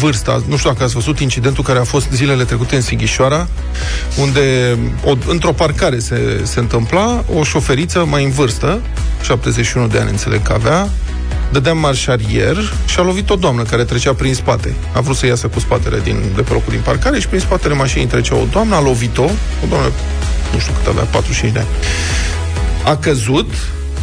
[0.00, 0.42] vârsta.
[0.48, 3.48] Nu știu dacă ați văzut incidentul care a fost zilele trecute în Sighișoara,
[4.20, 8.80] unde o, într-o parcare se, se întâmpla o șoferiță mai în vârstă,
[9.22, 10.88] 71 de ani înțeleg că avea,
[11.52, 14.74] dădea marșarier și a lovit o doamnă care trecea prin spate.
[14.92, 17.74] A vrut să iasă cu spatele din, de pe locul din parcare și prin spatele
[17.74, 19.24] mașinii trecea o doamnă, a lovit-o,
[19.64, 19.90] o doamnă,
[20.52, 21.68] nu știu cât avea, 45 de ani.
[22.84, 23.50] A căzut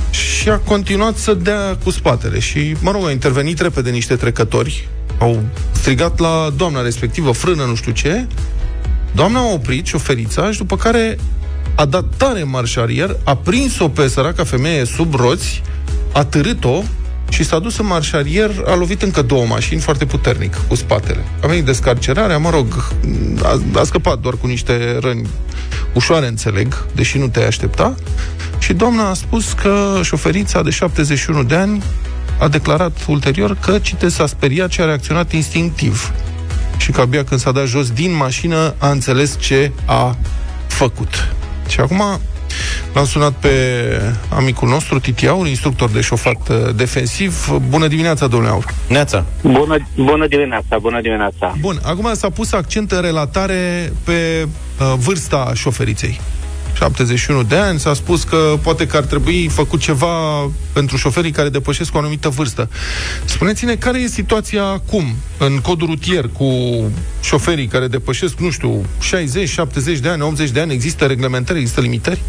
[0.10, 4.88] și a continuat să dea cu spatele și, mă rog, au intervenit repede niște trecători
[5.20, 8.28] Au strigat la doamna respectivă, frână, nu știu ce.
[9.16, 11.18] Doamna a oprit șoferița și după care
[11.76, 15.62] a dat tare marșarier, a prins-o pe săraca femeie sub roți,
[16.14, 16.84] a târât-o
[17.30, 21.26] și s-a dus în marșarier, a lovit încă două mașini foarte puternic, cu spatele.
[21.42, 22.92] A venit descarcerarea, mă rog,
[23.44, 25.28] a, a scăpat doar cu niște răni
[25.94, 27.96] ușoare, înțeleg, deși nu te-ai aștepta.
[28.60, 31.84] Și doamna a spus că șoferița de 71 de ani
[32.40, 36.14] a declarat ulterior că, cite, s-a speriat și a reacționat instinctiv.
[36.78, 40.18] Și că abia când s-a dat jos din mașină a înțeles ce a
[40.68, 41.34] făcut.
[41.68, 42.20] Și acum
[42.94, 43.50] L-am sunat pe
[44.30, 47.48] amicul nostru, Titi Aur, instructor de șofat uh, defensiv.
[47.70, 48.66] Bună dimineața, domnule Aur!
[48.88, 49.26] Neața!
[49.42, 51.56] Bună, bună dimineața, bună dimineața!
[51.60, 54.48] Bun, acum s-a pus accent în relatare pe
[54.80, 56.20] uh, vârsta șoferiței.
[56.76, 61.50] 71 de ani, s-a spus că poate că ar trebui făcut ceva pentru șoferii care
[61.50, 62.70] depășesc o anumită vârstă.
[63.26, 65.04] Spuneți-ne care e situația acum
[65.38, 66.46] în codul rutier cu
[67.22, 71.82] șoferii care depășesc, nu știu, 60, 70 de ani, 80 de ani, există reglementări, există
[71.82, 72.22] limitări?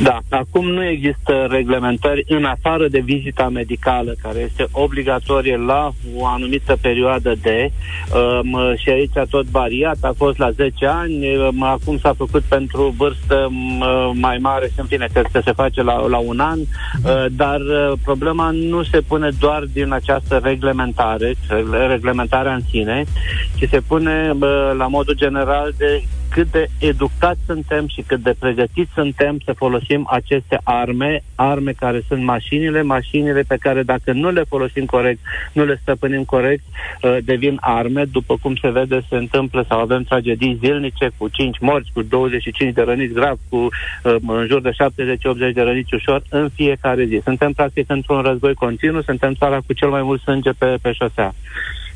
[0.00, 6.26] Da, acum nu există reglementări în afară de vizita medicală, care este obligatorie la o
[6.26, 7.70] anumită perioadă de
[8.14, 12.42] um, și aici a tot variat, a fost la 10 ani, um, acum s-a făcut
[12.42, 16.40] pentru vârstă um, mai mare și în fine că, că se face la, la un
[16.40, 21.34] an, uh, dar uh, problema nu se pune doar din această reglementare,
[21.88, 23.04] reglementarea în sine,
[23.56, 26.02] ci se pune uh, la modul general de
[26.32, 32.02] cât de educați suntem și cât de pregătiți suntem să folosim aceste arme, arme care
[32.08, 35.18] sunt mașinile, mașinile pe care dacă nu le folosim corect,
[35.52, 36.62] nu le stăpânim corect,
[37.02, 41.58] uh, devin arme, după cum se vede, se întâmplă sau avem tragedii zilnice cu 5
[41.58, 46.22] morți, cu 25 de răniți grav, cu uh, în jur de 70-80 de răniți ușor
[46.30, 47.20] în fiecare zi.
[47.24, 51.34] Suntem practic într-un război continuu, suntem țara cu cel mai mult sânge pe, pe șosea.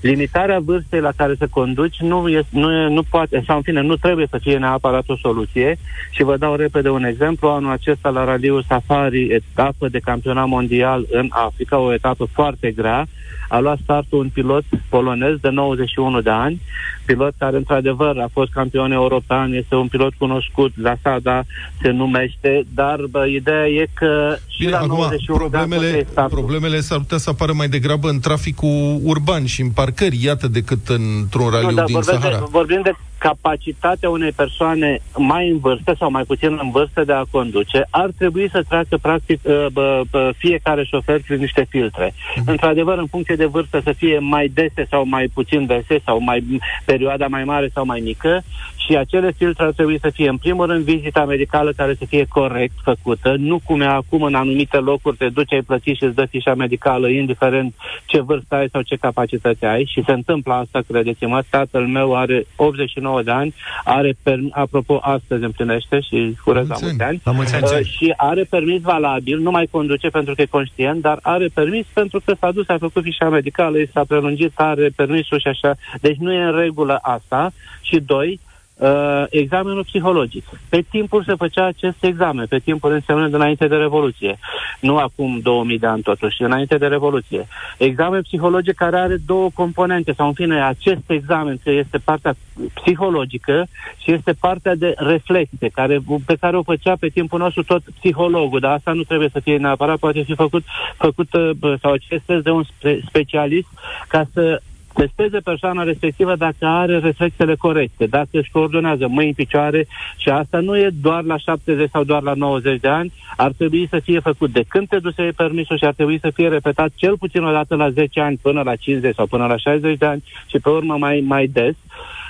[0.01, 3.80] Limitarea vârstei la care să conduci nu, este, nu, e, nu poate, sau în fine,
[3.80, 5.78] nu trebuie să fie neapărat o soluție
[6.11, 7.49] și vă dau repede un exemplu.
[7.49, 13.07] Anul acesta la Raliul Safari, etapă de campionat mondial în Africa, o etapă foarte grea,
[13.49, 16.61] a luat startul un pilot polonez de 91 de ani,
[17.05, 21.42] pilot care într-adevăr a fost campion european, este un pilot cunoscut, la Sada
[21.82, 26.28] se numește, dar bă, ideea e că și Bine, la acum, 91 problemele, de ani
[26.28, 30.89] problemele s-ar putea să apară mai degrabă în traficul urban și în parcări, iată, decât
[30.89, 32.39] într-un raliu nu, dar din vorbim Sahara.
[32.39, 32.93] de, vorbim de
[33.27, 38.11] capacitatea unei persoane mai în vârstă sau mai puțin în vârstă de a conduce, ar
[38.18, 42.11] trebui să treacă practic uh, bă, bă, fiecare șofer prin niște filtre.
[42.11, 42.47] Mm-hmm.
[42.47, 46.61] Într-adevăr, în funcție de vârstă să fie mai dese sau mai puțin dese sau mai
[46.85, 48.43] perioada mai mare sau mai mică
[48.87, 52.24] și acele filtre ar trebui să fie în primul rând vizita medicală care să fie
[52.29, 56.14] corect făcută, nu cum e acum în anumite locuri te duci, ai plătit și îți
[56.14, 57.74] dă fișa medicală, indiferent
[58.07, 62.47] ce vârstă ai sau ce capacități ai și se întâmplă asta, credeți-mă, tatăl meu are
[62.57, 63.55] 89 de ani,
[63.85, 67.64] are permis, apropo, astăzi împlinește și urez la mulți ani, La mulți ani.
[67.64, 71.87] Uh, și are permis valabil, nu mai conduce pentru că e conștient, dar are permis
[71.93, 75.75] pentru că s-a dus, a făcut fișa medicală, i s-a prelungit, are permisul și așa.
[76.01, 77.53] Deci nu e în regulă asta.
[77.81, 78.41] Și doi,
[78.77, 80.45] uh, examenul psihologic.
[80.68, 84.39] Pe timpul se făcea acest examen, pe timpul înseamnă de înainte de Revoluție.
[84.81, 87.47] Nu acum 2000 de ani totuși, înainte de Revoluție.
[87.79, 92.35] Examen psihologic care are două componente, sau în fine, acest examen că este partea
[92.74, 93.66] psihologică
[94.03, 98.61] și este partea de reflexie, care, pe care o făcea pe timpul nostru tot psihologul,
[98.61, 100.64] dar asta nu trebuie să fie neapărat, poate fi făcut,
[100.97, 103.68] făcut uh, sau acest test de un spe- specialist
[104.09, 104.61] ca să
[104.97, 109.86] testeze persoana respectivă dacă are reflexele corecte, dacă își coordonează mâini, picioare
[110.16, 113.86] și asta nu e doar la 70 sau doar la 90 de ani, ar trebui
[113.90, 117.16] să fie făcut de când te duce permisul și ar trebui să fie repetat cel
[117.18, 120.24] puțin o dată la 10 ani până la 50 sau până la 60 de ani
[120.47, 121.74] și pe urmă mai, mai des.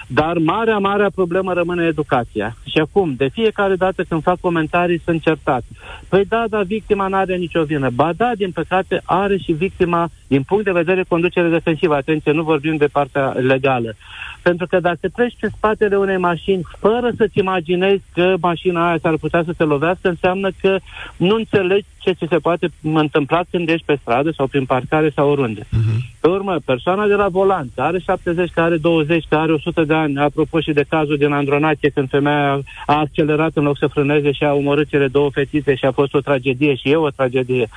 [0.07, 2.57] Dar marea, marea problemă rămâne educația.
[2.65, 5.63] Și acum, de fiecare dată când fac comentarii, sunt certat.
[6.09, 7.91] Păi da, dar victima nu are nicio vină.
[7.91, 11.95] Ba da, din păcate, are și victima, din punct de vedere conducere defensivă.
[11.95, 13.95] Atenție, nu vorbim de partea legală.
[14.43, 19.17] Pentru că dacă treci pe spatele unei mașini fără să-ți imaginezi că mașina aia s-ar
[19.17, 20.79] putea să te lovească, înseamnă că
[21.17, 25.31] nu înțelegi ce ți se poate întâmpla când ești pe stradă sau prin parcare sau
[25.31, 25.61] oriunde.
[25.61, 26.19] Uh-huh.
[26.21, 29.85] Pe urmă, persoana de la volanț, care are 70, care are 20, care are 100
[29.85, 33.87] de ani, apropo și de cazul din Andronache, când femeia a accelerat în loc să
[33.87, 37.11] frâneze și a omorât cele două fetițe și a fost o tragedie și e o
[37.11, 37.69] tragedie.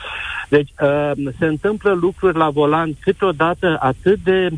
[0.49, 4.49] Deci uh, se întâmplă lucruri la volanț câteodată atât de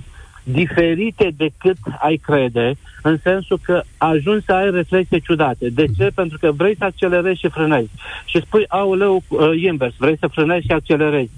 [0.43, 5.69] diferite decât ai crede, în sensul că ajungi să ai reflexe ciudate.
[5.69, 6.11] De ce?
[6.15, 7.89] Pentru că vrei să accelerezi și frânezi.
[8.25, 11.31] Și spui, auleu, uh, invers, vrei să frânezi și accelerezi.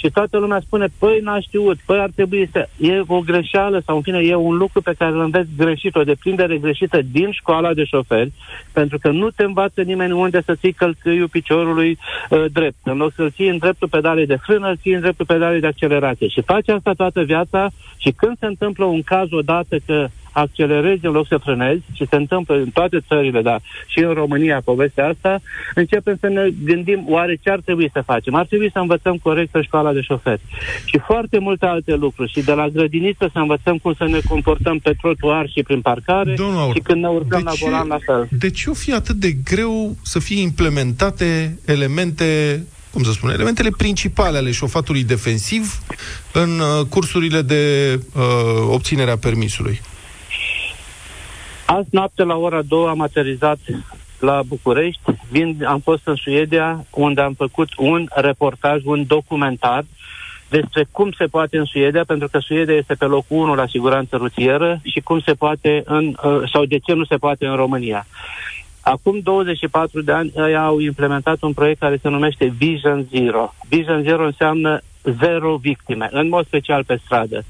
[0.00, 2.68] Și toată lumea spune, păi n-a știut, păi ar trebui să...
[2.78, 6.02] E o greșeală sau în fine e un lucru pe care îl înveți greșit, o
[6.02, 8.32] deprindere greșită din școala de șoferi,
[8.72, 11.98] pentru că nu te învață nimeni unde să ții călcâiul piciorului
[12.30, 12.76] uh, drept.
[12.82, 15.66] În loc să-l ții în dreptul pedalei de frână, îl ții în dreptul pedalei de
[15.66, 16.28] accelerație.
[16.28, 21.12] Și faci asta toată viața și când se întâmplă un caz odată că accelerezi în
[21.12, 25.40] loc să frânezi și se întâmplă în toate țările, dar și în România povestea asta,
[25.74, 28.34] începem să ne gândim oare ce ar trebui să facem.
[28.34, 30.40] Ar trebui să învățăm corect în școala de șoferi
[30.84, 34.78] și foarte multe alte lucruri și de la grădiniță să învățăm cum să ne comportăm
[34.78, 37.98] pe trotuar și prin parcare Domnul, și când ne urcăm de la ce- volan la
[38.04, 38.28] fel.
[38.30, 43.70] De ce o fi atât de greu să fie implementate elemente cum să spun, elementele
[43.76, 45.82] principale ale șofatului defensiv
[46.32, 48.22] în uh, cursurile de uh,
[48.68, 49.80] obținere a permisului?
[51.76, 53.58] Azi noapte la ora 2 am aterizat
[54.20, 55.00] la București.
[55.30, 59.84] Vin, am fost în Suedia, unde am făcut un reportaj, un documentar
[60.48, 64.16] despre cum se poate în Suedia, pentru că Suedia este pe locul 1 la siguranță
[64.16, 68.06] rutieră și cum se poate în, uh, sau de ce nu se poate în România.
[68.80, 73.54] Acum 24 de ani ei au implementat un proiect care se numește Vision Zero.
[73.68, 77.44] Vision Zero înseamnă zero victime, în mod special pe stradă.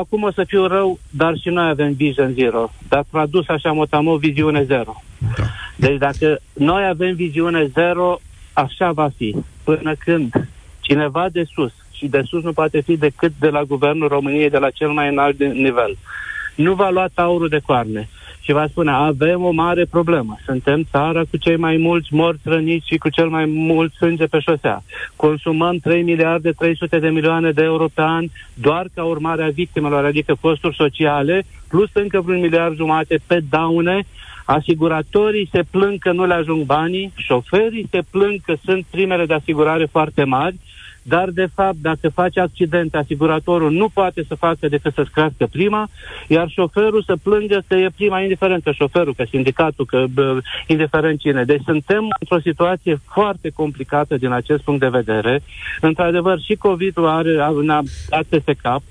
[0.00, 2.70] Acum o să fiu rău, dar și noi avem Vision Zero.
[2.88, 5.02] Dar tradus așa motamo, viziune zero.
[5.36, 5.44] Da.
[5.76, 8.20] Deci dacă noi avem viziune zero,
[8.52, 9.36] așa va fi.
[9.64, 10.48] Până când
[10.80, 14.58] cineva de sus, și de sus nu poate fi decât de la Guvernul României, de
[14.58, 15.96] la cel mai înalt de- nivel,
[16.54, 18.08] nu va lua taurul de coarne
[18.44, 20.36] și va spune, avem o mare problemă.
[20.44, 24.38] Suntem țara cu cei mai mulți morți răniți și cu cel mai mult sânge pe
[24.38, 24.82] șosea.
[25.16, 30.04] Consumăm 3 miliarde 300 de milioane de euro pe an doar ca urmare a victimelor,
[30.04, 34.06] adică costuri sociale, plus încă vreun miliard jumate pe daune.
[34.44, 39.34] Asiguratorii se plâng că nu le ajung banii, șoferii se plâng că sunt primele de
[39.34, 40.56] asigurare foarte mari,
[41.06, 45.88] dar de fapt dacă face accident, asiguratorul nu poate să facă decât să-ți crească prima,
[46.28, 51.18] iar șoferul să plângă că e prima, indiferent că șoferul, că sindicatul, că bă, indiferent
[51.20, 51.44] cine.
[51.44, 55.42] Deci suntem într-o situație foarte complicată din acest punct de vedere.
[55.80, 58.82] Într-adevăr, și COVID-ul are, a- ne-a dat peste cap,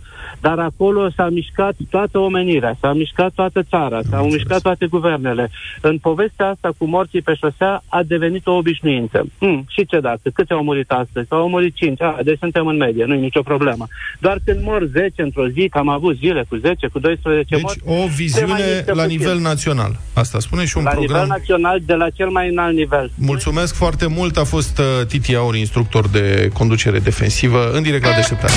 [0.42, 5.50] dar acolo s-a mișcat toată omenirea, s-a mișcat toată țara, s-au mișcat toate guvernele.
[5.82, 9.26] În povestea asta cu morții pe șosea a devenit o obișnuință.
[9.40, 10.30] Hmm, și ce dacă?
[10.34, 11.28] Câți au murit astăzi?
[11.30, 13.88] Au murit 5, a, deci suntem în medie, nu e nicio problemă.
[14.20, 17.62] Doar când mor 10 într-o zi, că am avut zile cu 10, cu 12 Deci
[17.62, 19.18] morți, o se mai viziune mișcă la puțin.
[19.18, 20.00] nivel național.
[20.14, 21.14] Asta spune și un la program.
[21.14, 23.12] nivel național, de la cel mai înalt nivel.
[23.16, 24.38] Mulțumesc foarte mult.
[24.38, 28.54] A fost uh, Titi Aur, instructor de conducere defensivă, în direct la deșteptare.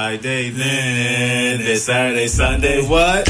[0.00, 3.28] Friday then, it's Saturday, Sunday, what?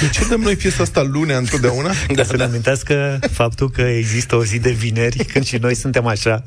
[0.00, 1.90] De ce dăm noi piesa asta lunea întotdeauna?
[2.14, 6.06] Ca să ne amintească faptul că există o zi de vineri când și noi suntem
[6.06, 6.44] așa.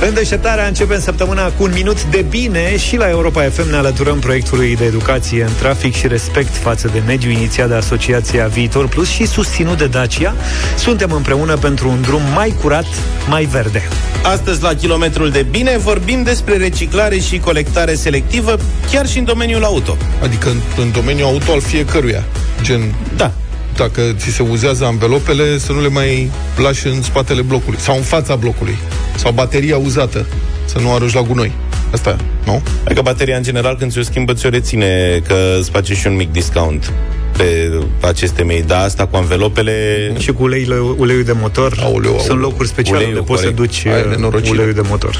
[0.00, 4.18] În deșteptarea începem săptămâna cu un minut de bine și la Europa FM ne alăturăm
[4.18, 9.08] proiectului de educație în trafic și respect față de mediu inițiat de Asociația Viitor Plus
[9.08, 10.34] și susținut de Dacia.
[10.78, 12.86] Suntem împreună pentru un drum mai curat,
[13.28, 13.82] mai verde.
[14.22, 18.56] Astăzi, la kilometrul de bine, vorbim despre reciclare și colectare selectivă,
[18.90, 19.96] chiar și în domeniul auto.
[20.22, 22.24] Adică în, în domeniul auto al fiecăruia.
[22.62, 23.32] Gen, da.
[23.76, 28.02] Dacă ți se uzează anvelopele, să nu le mai lași în spatele blocului sau în
[28.02, 28.76] fața blocului.
[29.16, 30.26] Sau bateria uzată,
[30.64, 31.52] să nu arunci la gunoi.
[31.92, 32.62] Asta, nu?
[32.84, 36.32] Adică bateria, în general, când ți-o schimbă, ți-o reține, că îți face și un mic
[36.32, 36.92] discount
[37.36, 37.70] pe
[38.00, 38.62] aceste mei.
[38.66, 40.12] Da, asta cu anvelopele...
[40.18, 43.72] Și cu uleiul, uleiul de motor Aoleu, Sunt locuri speciale Uleiul, unde poți să corect.
[43.72, 44.50] duci Ai uh, nenorocire.
[44.50, 45.16] uleiul de motor.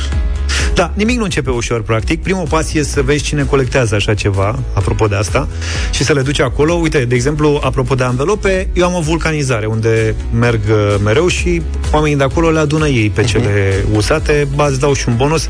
[0.77, 2.22] Da, nimic nu începe ușor, practic.
[2.22, 5.49] Primul pas e să vezi cine colectează așa ceva, apropo de asta,
[5.91, 6.72] și să le duci acolo.
[6.74, 11.62] Uite, de exemplu, apropo de anvelope, eu am o vulcanizare unde merg uh, mereu și
[11.93, 15.47] oamenii de acolo le adună ei pe cele usate, ba, îți dau și un bonus.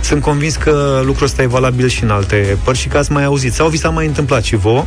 [0.00, 3.24] Sunt convins că lucrul ăsta e valabil și în alte părți și că ați mai
[3.24, 3.52] auzit.
[3.52, 4.84] Sau vi s-a mai întâmplat și vouă.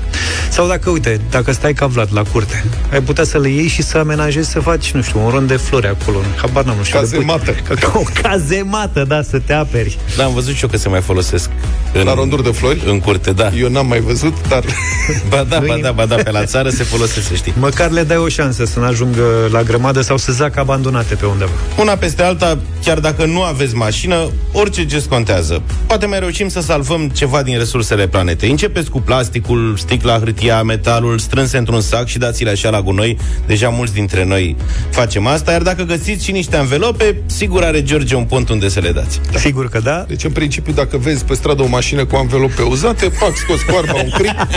[0.49, 3.81] Sau dacă, uite, dacă stai ca Vlad la curte, ai putea să le iei și
[3.83, 6.17] să amenajezi, să faci, nu știu, un rând de flori acolo.
[6.41, 6.99] Habar n-am, nu știu.
[6.99, 7.51] le pui- Cazemată.
[7.79, 9.53] Ca o cazemată, da, să te
[9.83, 9.97] aperi.
[10.17, 11.49] Da, am văzut și eu că se mai folosesc.
[11.93, 12.81] În, La ronduri de flori?
[12.85, 13.49] În curte, da.
[13.57, 14.63] Eu n-am mai văzut, dar...
[15.29, 17.53] Ba da, Nu ba e- da, ba da, pe la țară se folosesc, să știi.
[17.59, 21.25] Măcar le dai o șansă să nu ajungă la grămadă sau să zacă abandonate pe
[21.25, 21.51] undeva.
[21.79, 25.61] Una peste alta, chiar dacă nu aveți mașină, orice gest contează.
[25.85, 28.49] Poate mai reușim să salvăm ceva din resursele planetei.
[28.49, 33.17] Începeți cu plasticul, sticla, hârtia, metalul, strânse într-un sac și dați-le așa la gunoi.
[33.45, 34.55] Deja mulți dintre noi
[34.89, 38.79] facem asta, iar dacă găsiți și niște anvelope, sigur are George un pont unde să
[38.79, 39.19] le dați.
[39.31, 39.39] Da.
[39.39, 40.05] Sigur că da.
[40.07, 43.93] Deci, în principiu, dacă vezi pe stradă o mașină cu anvelope uzate, pac, scoți coarba,
[43.93, 44.35] un cric.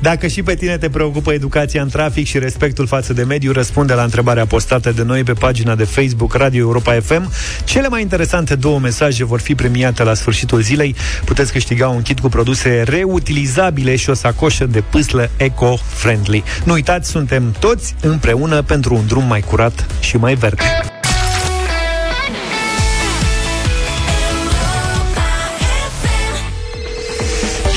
[0.00, 3.92] Dacă și pe tine te preocupă educația în trafic și respectul față de mediu, răspunde
[3.92, 7.32] la întrebarea postată de noi pe pagina de Facebook Radio Europa FM.
[7.64, 10.94] Cele mai interesante două mesaje vor fi premiate la sfârșitul zilei.
[11.24, 16.42] Puteți câștiga un kit cu produse reutilizabile și o sacoșă de pâslă eco-friendly.
[16.64, 20.62] Nu uitați, suntem toți împreună pentru un drum mai curat și mai verde.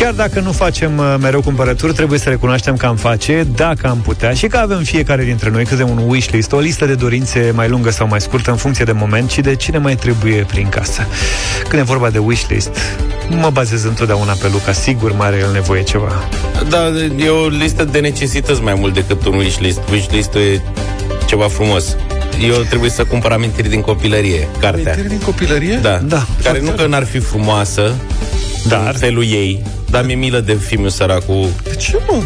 [0.06, 3.98] Chiar dacă nu facem uh, mereu cumpărături, trebuie să recunoaștem că am face, dacă am
[3.98, 7.70] putea și că avem fiecare dintre noi câte un wishlist, o listă de dorințe mai
[7.70, 11.08] lungă sau mai scurtă în funcție de moment și de cine mai trebuie prin casă.
[11.68, 12.70] Când e vorba de wishlist,
[13.30, 16.30] mă bazez întotdeauna pe Luca, sigur mai are el nevoie ceva.
[16.70, 16.88] Da,
[17.18, 19.80] e o listă de necesități mai mult decât un wishlist.
[19.92, 20.62] Wishlist e
[21.26, 21.96] ceva frumos.
[22.48, 24.92] Eu trebuie să cumpăr amintiri din copilărie, cartea.
[24.92, 25.80] Amintiri din copilărie?
[25.82, 25.98] Da.
[25.98, 26.26] Da.
[26.44, 27.94] Care nu că n-ar fi frumoasă,
[28.68, 31.50] dar în felul ei, dar mi-e milă de filmul săracul.
[31.64, 32.22] De ce, mă?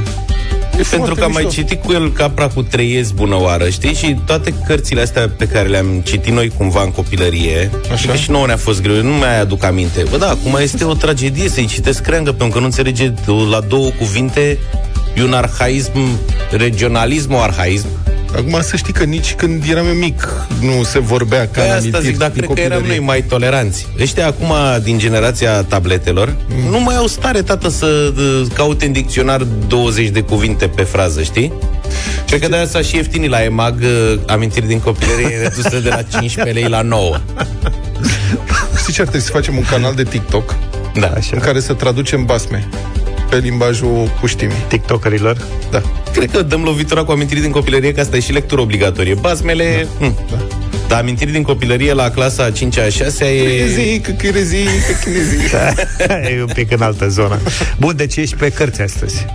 [0.80, 1.62] E pentru că am mai mișto.
[1.62, 3.94] citit cu el Capra cu trăiesc bună oară, știi?
[3.94, 8.14] Și toate cărțile astea pe care le-am citit noi cumva în copilărie, Așa?
[8.14, 10.04] și nouă ne-a fost greu, nu mai aduc aminte.
[10.10, 13.14] Bă, da, acum este o tragedie să-i citesc creangă, pentru că nu înțelege
[13.50, 14.58] la două cuvinte
[15.16, 16.20] e un arhaism,
[16.52, 17.88] regionalism, o arhaism.
[18.36, 20.28] Acum să știi că nici când eram eu mic
[20.62, 23.00] nu se vorbea ca Pe în asta amintiri zic, dar din cred că eram copilărie.
[23.00, 23.88] noi mai toleranți.
[24.02, 24.54] Ăștia acum,
[24.84, 26.70] din generația tabletelor, mm.
[26.70, 31.22] nu mai au stare, tată, să uh, caute în dicționar 20 de cuvinte pe frază,
[31.22, 31.54] știi?
[32.28, 36.02] Cred că de asta și ieftinii la EMAG, uh, amintiri din copilărie, redusă de la
[36.02, 37.18] 15 lei la 9.
[38.78, 40.56] Știi ce ar trebui să facem un canal de TikTok
[40.94, 41.30] da, așa.
[41.34, 42.68] în care să traducem basme
[43.30, 44.66] pe limbajul puștimii.
[44.68, 45.38] TikTokerilor?
[45.72, 45.82] Da.
[46.14, 49.14] Cred că dăm lovitura cu amintiri din copilărie, că asta e și lectură obligatorie.
[49.14, 49.88] Basmele...
[50.00, 50.06] Da.
[50.06, 50.16] Hm.
[50.32, 50.38] Da.
[50.88, 53.68] Dar amintiri din copilărie la clasa a 5-a, a 6-a e...
[53.68, 55.36] Zi, că chirezi, că chinezi.
[56.08, 57.40] Da, e un pic în altă zonă.
[57.78, 59.26] Bun, deci ești pe cărți astăzi.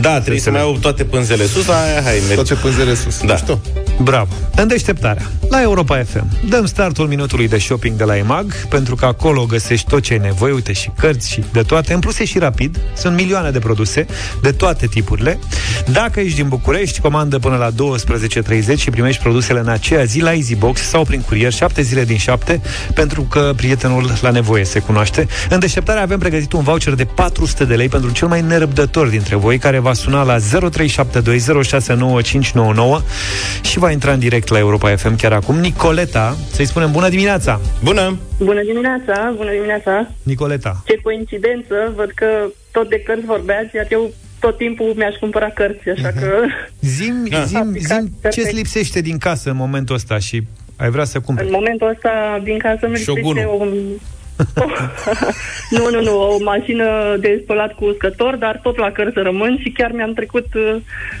[0.00, 2.34] Da, trebuie să mai au toate pânzele sus, aia, hai, mergi.
[2.34, 3.20] Toate pânzele sus.
[3.20, 3.32] Da.
[3.32, 3.60] Mișto.
[4.02, 4.32] Bravo!
[4.56, 9.04] În deșteptarea, la Europa FM, dăm startul minutului de shopping de la EMAG, pentru că
[9.04, 11.94] acolo găsești tot ce ai nevoie, uite, și cărți și de toate.
[11.94, 14.06] În plus, e și rapid, sunt milioane de produse,
[14.42, 15.38] de toate tipurile.
[15.92, 20.32] Dacă ești din București, comandă până la 12.30 și primești produsele în aceea zi la
[20.32, 22.60] EasyBox sau prin curier 7 zile din 7,
[22.94, 25.26] pentru că prietenul la nevoie se cunoaște.
[25.48, 29.36] În deșteptare avem pregătit un voucher de 400 de lei pentru cel mai nerăbdător dintre
[29.36, 30.40] voi, care va suna la 0372069599
[33.62, 35.56] și va intra în direct la Europa FM chiar acum.
[35.58, 37.60] Nicoleta, să-i spunem bună dimineața!
[37.82, 38.18] Bună!
[38.38, 40.10] Bună dimineața, bună dimineața.
[40.22, 40.82] Nicoleta.
[40.86, 42.26] Ce coincidență, văd că
[42.70, 46.28] tot de cărți vorbeați, iar eu tot timpul mi-aș cumpăra cărți, așa că...
[46.80, 47.44] Zim, Da.
[47.44, 50.42] zim, zim ce-ți lipsește din casă în momentul ăsta și
[50.76, 51.46] ai vrea să cumperi?
[51.48, 53.34] În momentul ăsta, din casă, mi Șogunul.
[53.34, 53.66] lipsește o...
[55.76, 59.70] nu, nu, nu, o mașină de spălat cu uscător, dar tot la cărți rămân și
[59.70, 60.76] chiar mi-am trecut uh,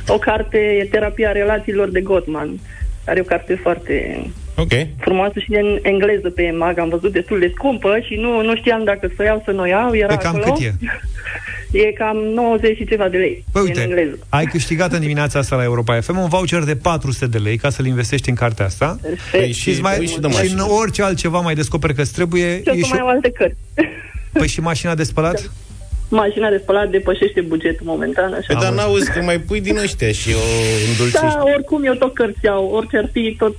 [0.08, 2.58] o carte, Terapia relațiilor de Gottman.
[3.06, 4.26] Are o carte foarte
[4.56, 4.72] Ok.
[4.98, 8.84] frumoasă și în engleză pe mag, am văzut destul de scumpă și nu, nu știam
[8.84, 10.52] dacă să o iau, să nu o iau, era Pe cam acolo.
[10.52, 10.74] cât e?
[11.72, 13.44] E cam 90 și ceva de lei.
[13.52, 14.18] Păi e uite, în engleză.
[14.28, 17.70] ai câștigat în dimineața asta la Europa FM un voucher de 400 de lei ca
[17.70, 18.98] să-l investești în cartea asta.
[19.30, 20.66] Păi și, îți mai, păi și de și în mașină.
[20.80, 22.62] orice altceva mai descoperi că îți trebuie.
[22.62, 23.56] Și o să mai au alte cărți.
[24.38, 25.50] Păi și mașina de spălat?
[26.08, 28.44] Mașina de spălat depășește bugetul momentan, așa.
[28.46, 30.44] Păi, dar n-auzi că mai pui din ăștia și o
[30.90, 31.36] îndulcești.
[31.36, 33.56] Da, oricum eu tot cărți iau, orice ar fi, tot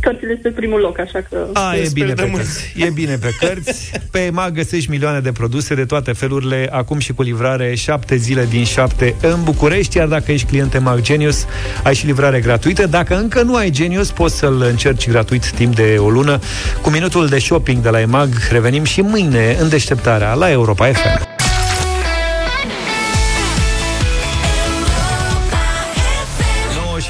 [0.00, 1.46] cărțile este pe primul loc, așa că...
[1.52, 2.74] A, e bine pe cărți.
[2.76, 3.92] E bine pe cărți.
[4.12, 8.46] Pe EMAG găsești milioane de produse de toate felurile, acum și cu livrare 7 zile
[8.50, 11.46] din 7 în București, iar dacă ești client EMAG Genius,
[11.82, 12.86] ai și livrare gratuită.
[12.86, 16.38] Dacă încă nu ai Genius, poți să-l încerci gratuit timp de o lună.
[16.82, 21.37] Cu minutul de shopping de la EMAG revenim și mâine în deșteptarea la Europa FM.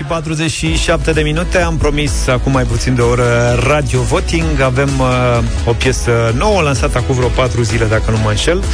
[0.09, 5.39] 47 de minute Am promis acum mai puțin de o oră Radio Voting Avem uh,
[5.67, 8.65] o piesă nouă lansată acum vreo 4 zile Dacă nu mă înșel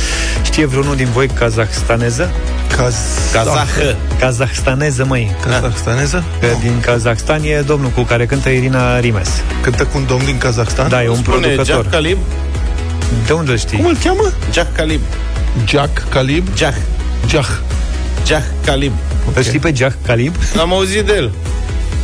[0.43, 2.31] Știe vreunul din voi kazahstaneză?
[2.77, 2.95] Kaz...
[3.33, 6.25] Kazahă Kazahstaneză, măi Kazahstaneză?
[6.41, 10.39] Că din Kazahstan e domnul cu care cântă Irina Rimes Cântă cu un domn din
[10.39, 10.89] Kazahstan?
[10.89, 12.19] Da, e un Spune producător Jack Calib?
[13.27, 13.79] De unde îl știi?
[13.79, 14.33] Cum îl cheamă?
[14.53, 15.01] Jack Calib.
[15.65, 16.47] Jack Calib?
[16.57, 16.77] Jack.
[17.29, 17.63] Jack.
[18.27, 18.93] Jack Calib.
[19.35, 20.35] Îl știi pe Jack Calib?
[20.61, 21.31] Am auzit de el.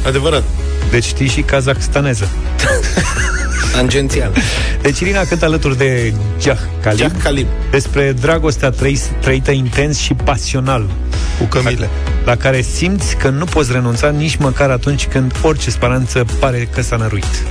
[0.06, 0.42] Adevărat.
[0.90, 2.28] Deci știi și kazahstaneză
[3.74, 4.30] Tangențial.
[4.82, 6.12] Deci Irina cântă alături de
[6.42, 7.46] Jack Calib, Jack Calib.
[7.70, 10.86] despre dragostea trăi- trăită intens și pasional
[11.38, 11.88] cu cămile,
[12.24, 16.82] la care simți că nu poți renunța nici măcar atunci când orice speranță pare că
[16.82, 17.42] s-a năruit.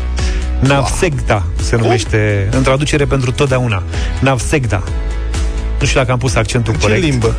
[0.60, 3.84] Navsegda se numește, în traducere pentru totdeauna.
[4.20, 4.84] Navsegda.
[5.80, 7.02] Nu știu dacă am pus accentul Ce corect.
[7.04, 7.36] limbă?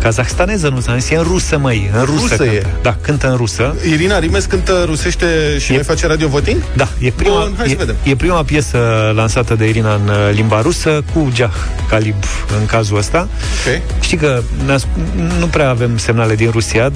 [0.00, 2.52] Kazahstaneză, nu s-a zis, e în rusă, măi, în rusă, Rusă cântă.
[2.52, 2.62] e.
[2.82, 3.74] Da, cântă în rusă.
[3.88, 5.26] Irina Rimes cântă rusește
[5.58, 6.62] și ne face radio voting?
[6.76, 7.94] Da, e prima, Bun, hai să e, vedem.
[8.02, 8.78] e prima piesă
[9.14, 11.52] lansată de Irina în uh, limba rusă, cu Jah
[11.88, 12.14] Calib
[12.60, 13.28] în cazul ăsta.
[13.66, 13.82] Okay.
[14.00, 14.78] Știi că ne-a-
[15.38, 16.92] nu prea avem semnale din Rusia,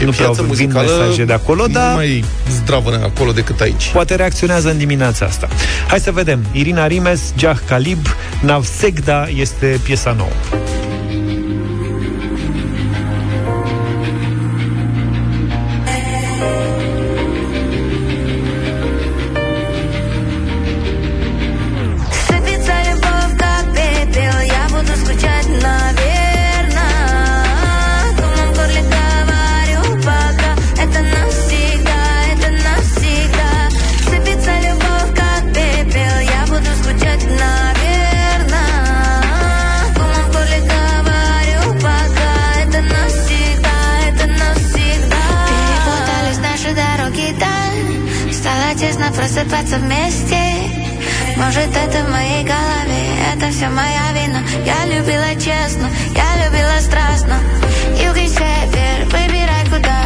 [0.00, 3.90] E nu prea piață vin muzicală mesaje de acolo, dar mai zdravă acolo decât aici.
[3.92, 5.48] poate reacționează în dimineața asta.
[5.88, 6.44] Hai să vedem.
[6.52, 8.06] Irina Rimes, Jah Calib,
[8.40, 10.32] Navsegda este piesa nouă.
[49.48, 50.36] Тесно просыпаться вместе.
[51.36, 54.42] Может, это в моей голове, это все моя вина.
[54.64, 57.38] Я любила честно, я любила страстно.
[58.02, 60.02] Юг и север, выбирай куда.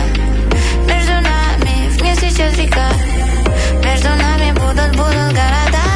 [0.87, 2.89] Между нами вниз течет река.
[3.85, 5.87] Между нами будут, будут города.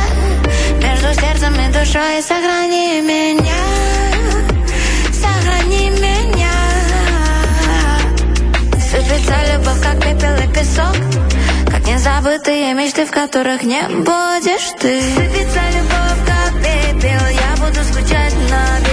[0.82, 3.62] Между сердцем и душой сохрани меня.
[5.12, 6.52] Сохрани меня.
[8.90, 11.15] Сыпется любовь, как пепел и песок
[12.16, 15.00] Как незабытые мечты, в которых не будешь ты.
[15.00, 18.85] Сыпется любовь, как пепел Я буду скучать, наверно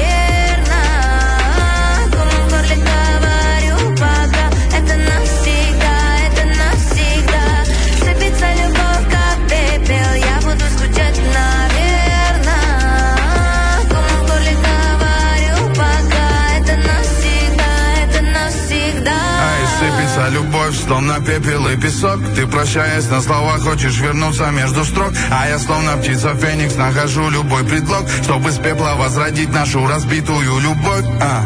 [20.83, 22.19] словно пепел и песок.
[22.35, 25.13] Ты прощаясь на слова, хочешь вернуться между строк.
[25.31, 31.05] А я словно птица Феникс, нахожу любой предлог Чтобы с пепла возродить нашу разбитую любовь.
[31.21, 31.43] А.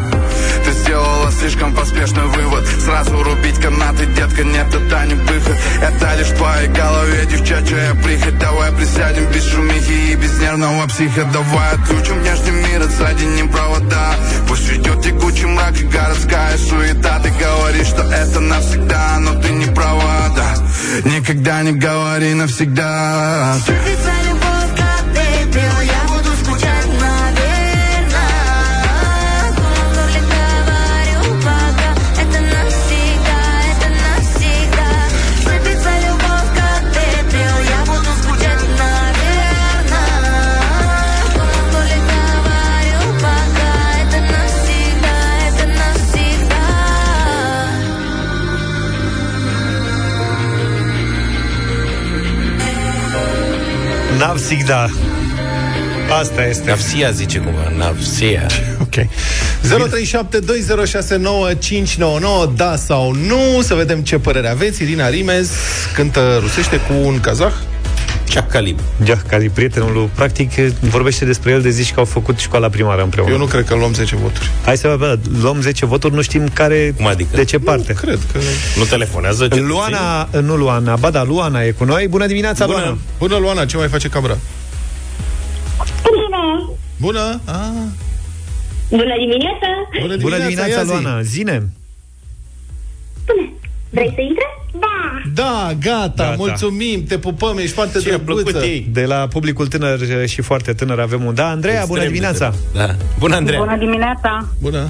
[1.28, 2.66] Ты сделала слишком поспешный вывод.
[2.66, 5.56] Сразу рубить канаты, детка, нет, это не выход.
[5.80, 8.38] Это лишь в твоей голове, девчачья прихоть.
[8.38, 11.24] Давай присядем без шумихи и без нервного психа.
[11.32, 14.14] Давай отключим внешний мир, отсоединим провода.
[14.48, 17.20] Пусть ведет текучий мрак и городская суета.
[17.20, 20.54] Ты говоришь, что это навсегда, но ты не права, да.
[21.04, 23.56] Никогда не говори навсегда.
[23.66, 24.37] Сыпется
[54.18, 54.90] Navsigda.
[56.20, 56.68] Asta este.
[56.68, 58.46] Navsia zice cumva, Navsia.
[58.80, 58.94] Ok.
[62.44, 65.50] 0372069599 Da sau nu Să vedem ce părere aveți Irina Rimes
[65.94, 67.52] cântă rusește cu un kazah
[68.30, 68.78] Jah Calib.
[69.04, 70.50] Jah Calib, prietenul lui, practic
[70.80, 73.30] vorbește despre el de zici că au făcut școala primară împreună.
[73.32, 76.48] Eu nu cred că luăm 10 voturi Hai să bă, luăm 10 voturi, nu știm
[76.48, 77.36] care, Cum adică?
[77.36, 77.92] de ce parte.
[77.92, 78.38] Nu, cred că...
[78.76, 79.48] Nu telefonează?
[79.50, 82.08] Luana, nu Luana, ba da, Luana e cu noi.
[82.08, 82.98] Bună dimineața, Bună, Luana.
[83.18, 84.38] Bună Luana, ce mai face cabra?
[86.02, 86.72] Bună!
[86.96, 87.40] Bună!
[87.44, 87.54] Ah,
[88.90, 89.66] Bună dimineața!
[90.00, 90.88] bună Bună dimineața, ia zi.
[90.88, 91.22] Luana.
[91.22, 91.68] Zine.
[93.90, 94.44] Vrei să intre?
[95.34, 95.42] Da!
[95.42, 96.34] Da, gata, Gata.
[96.38, 98.42] mulțumim, te pupăm, ești foarte Ce a drăguță.
[98.42, 98.86] plăcut ei.
[98.92, 101.48] De la publicul tânăr și foarte tânăr avem un da.
[101.48, 102.54] Andreea, bună Extrem de dimineața.
[102.72, 102.86] tare.
[102.86, 103.04] Da.
[103.18, 103.58] Bună, Andreea.
[103.60, 104.46] Bună dimineața!
[104.62, 104.88] Bună!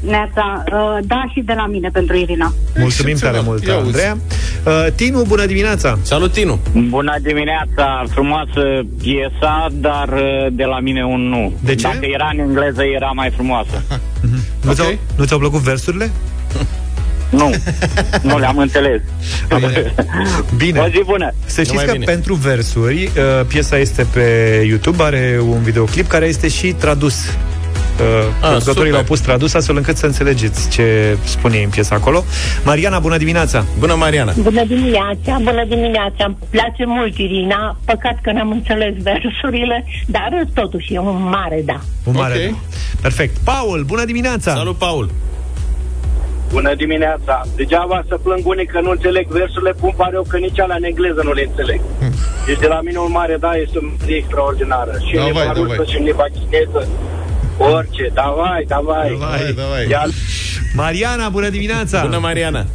[0.00, 2.52] Neața, uh, da și de la mine pentru Irina.
[2.78, 3.32] Mulțumim Excepțional.
[3.34, 3.86] tare mult, Ia uzi.
[3.86, 4.16] Andreea.
[4.66, 5.98] Uh, Tinu, bună dimineața.
[6.02, 6.58] Salut, Tinu.
[6.88, 8.62] Bună dimineața, frumoasă
[9.02, 11.52] piesa, dar uh, de la mine un nu.
[11.60, 11.82] De ce?
[11.82, 13.82] Dacă era în engleză, era mai frumoasă.
[14.62, 14.74] Nu, Ok.
[14.74, 16.10] ți-au, nu ți-au plăcut versurile?
[17.30, 17.54] Nu,
[18.22, 19.00] nu le-am înțeles.
[20.56, 20.80] Bine.
[20.80, 21.32] O zi bună!
[21.44, 22.04] Să știți Numai că bine.
[22.04, 24.22] pentru versuri, uh, piesa este pe
[24.66, 27.14] YouTube, are un videoclip care este și tradus.
[28.00, 28.02] Uh,
[28.40, 28.90] producătorii super.
[28.92, 32.24] l-au pus tradus astfel încât să înțelegeți ce spune în piesa acolo.
[32.64, 33.64] Mariana, bună dimineața!
[33.78, 34.32] Bună, Mariana.
[34.42, 36.24] Bună dimineața, bună dimineața.
[36.24, 41.80] Îmi place mult Irina, păcat că n-am înțeles versurile, dar totuși e un mare da.
[42.04, 42.50] Un mare Ok.
[42.50, 42.56] da.
[43.00, 43.36] Perfect.
[43.44, 44.54] Paul, bună dimineața!
[44.54, 45.10] Salut, Paul.
[46.52, 47.42] Bună dimineața!
[47.56, 50.84] Degeaba să plâng unii că nu înțeleg versurile, cum pare eu că nici alea în
[50.84, 51.80] engleză nu le înțeleg.
[52.46, 54.92] Deci de la mine un mare da este o melodie extraordinară.
[55.06, 55.86] Și în Davai, limba rusă davai.
[55.86, 56.88] și în limba chineză.
[57.58, 59.16] Orice, davai, davai.
[59.20, 59.86] Davai, davai.
[59.90, 60.08] Ia-
[60.74, 62.00] Mariana, bună dimineața!
[62.02, 62.66] Bună, Mariana!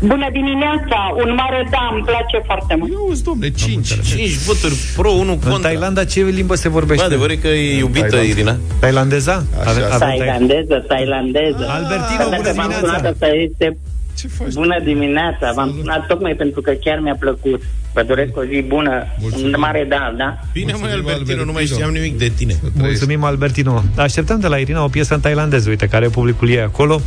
[0.00, 2.92] Bună dimineața, un mare da, îmi place foarte mult.
[2.92, 4.00] Eu uzi, domne, 5.
[4.02, 5.58] 5 voturi pro, 1 În contra.
[5.60, 7.02] Thailanda ce limbă se vorbește?
[7.06, 8.28] Bă, adevăr e că e iubită, Thailand.
[8.28, 8.56] Irina.
[8.80, 9.44] Thailandeza?
[9.60, 9.70] Așa.
[9.70, 11.66] Ave- avem thai- Tailandeză, tailandeză.
[11.68, 13.08] Albertino, bună Dacă v-am sunat, dimineața!
[13.08, 13.76] asta este
[14.20, 14.52] Ce faci?
[14.52, 15.52] bună dimineața.
[15.54, 17.62] V-am sunat tocmai pentru că chiar mi-a plăcut.
[17.92, 19.04] Vă doresc o zi bună.
[19.20, 19.46] Mulțumim.
[19.46, 20.38] Un mare da, da?
[20.52, 21.76] Bine, mă, Mulțumim, Albertino, nu mai Albertino.
[21.78, 22.54] știam nimic de tine.
[22.78, 23.82] Mulțumim, Albertino.
[23.96, 27.00] Așteptăm de la Irina o piesă în tailandeză, uite, care publicul e acolo.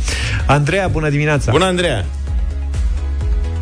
[0.46, 1.50] Andreea, bună dimineața!
[1.52, 2.04] Bună, Andreea!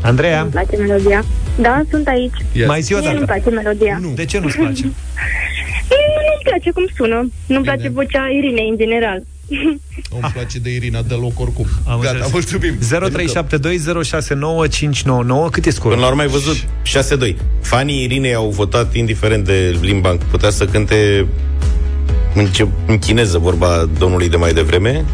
[0.03, 1.25] Andreea, place melodia.
[1.61, 2.35] Da, sunt aici.
[2.53, 2.67] Yes.
[2.67, 3.33] mai zi o Mie nu-mi dată.
[3.41, 3.99] place melodia.
[4.01, 4.13] Nu.
[4.15, 4.83] De ce nu-ți place?
[5.91, 7.31] Mie nu-mi place cum sună.
[7.47, 9.23] Nu-mi place vocea Irinei în general.
[10.11, 11.67] Nu-mi place de Irina deloc oricum.
[11.87, 12.33] Am Gata, înțeles.
[12.33, 12.79] mulțumim.
[15.47, 15.93] 0372069599 Cât e scorul?
[15.93, 17.37] Până la urmă ai văzut 6-2.
[17.61, 20.17] Fanii Irinei au votat indiferent de limba.
[20.31, 21.27] Putea să cânte
[22.35, 25.05] în, ce, în chineză vorba domnului de mai devreme,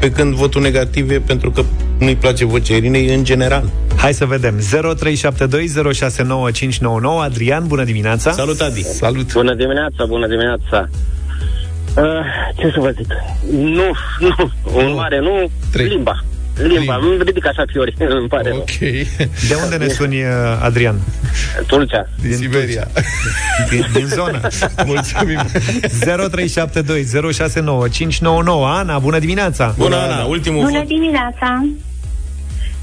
[0.00, 1.64] pe când votul negativ e pentru că
[1.98, 3.70] nu-i place vocea Irinei în general.
[3.96, 4.58] Hai să vedem.
[4.58, 4.62] 0372069599
[7.22, 8.32] Adrian, bună dimineața!
[8.32, 8.82] Salut, Adi!
[8.82, 9.32] Salut.
[9.32, 10.88] Bună dimineața, bună dimineața.
[11.96, 12.02] Uh,
[12.56, 13.06] ce să vă zic?
[13.50, 14.34] Nu, nu,
[14.74, 15.86] un mare nu, Trei.
[15.86, 16.24] limba.
[16.56, 18.58] Limba, îmi ridic așa fiori, îmi pare rău.
[18.58, 18.78] Ok.
[19.48, 20.28] De unde ne suni, uh,
[20.62, 21.00] Adrian?
[21.66, 22.08] Tulcea.
[22.22, 22.88] Din Siberia.
[23.70, 24.40] Din, din zonă.
[24.86, 25.38] Mulțumim.
[25.38, 25.44] 0372069599
[28.64, 29.74] Ana, bună dimineața!
[29.78, 30.24] Bună, Ana!
[30.24, 30.86] Ultimul Bună vot.
[30.88, 31.66] dimineața.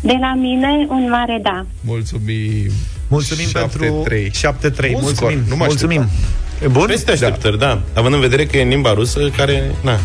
[0.02, 1.66] De la mine, un mare da.
[1.82, 2.72] Mulțumim.
[3.08, 3.52] Mulțumim 7-3.
[3.52, 3.86] pentru 7-3.
[4.92, 5.14] Bun Mulțumim.
[5.16, 6.10] scor, nu mă Mulțumim.
[6.64, 6.86] E Bun?
[6.88, 7.66] Peste așteptări, da.
[7.66, 7.82] da.
[8.00, 9.72] Având în vedere că e în limba rusă, care...
[9.82, 10.00] Na,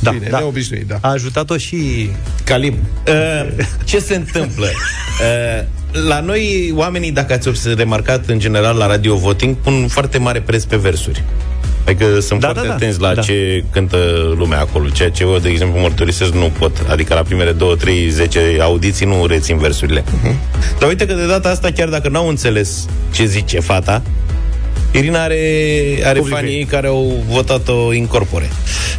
[0.00, 0.38] Da, Bine, da.
[0.38, 0.98] neobișnuit, da.
[1.00, 2.10] A ajutat-o și
[2.44, 2.74] Calib.
[3.08, 4.66] Uh, ce se întâmplă?
[4.66, 5.64] Uh,
[6.08, 10.40] la noi, oamenii, dacă ați obs- remarcat în general la radio voting, pun foarte mare
[10.40, 11.22] preț pe versuri.
[11.86, 12.74] Adică sunt Da, foarte da, da.
[12.74, 13.22] atenți la Da.
[13.22, 13.96] ce cântă
[14.36, 14.88] lumea acolo.
[14.88, 16.72] Ceea ce eu, de exemplu, mărturisesc, nu pot.
[16.88, 20.04] Adică la primele 2, 3, 10 audiții nu rețin versurile.
[20.78, 24.02] Dar uite că de data asta, chiar dacă n-au înțeles ce zice fata,
[24.92, 26.34] Irina are, are Public.
[26.36, 28.48] fanii ei care au votat-o incorpore.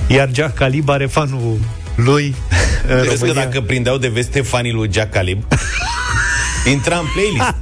[0.08, 1.60] Iar Jack Calib are fanul
[1.96, 2.36] lui
[2.88, 3.44] în Crezi că România.
[3.44, 5.44] dacă prindeau de veste fanii lui Jack Calib,
[6.74, 7.56] intra în playlist.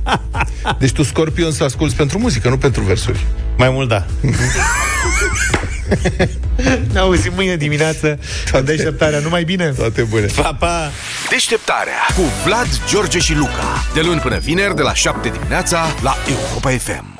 [0.79, 3.25] Deci tu Scorpion să asculti pentru muzică, nu pentru versuri.
[3.57, 4.05] Mai mult, da.
[6.93, 8.19] Ne auzim mâine dimineață
[8.51, 9.19] în deșteptarea.
[9.19, 9.65] Numai bine!
[9.65, 10.25] Toate bune.
[10.25, 10.91] Pa, pa!
[11.29, 13.83] Deșteptarea cu Vlad, George și Luca.
[13.93, 17.16] De luni până vineri, de la 7 dimineața, la Europa FM.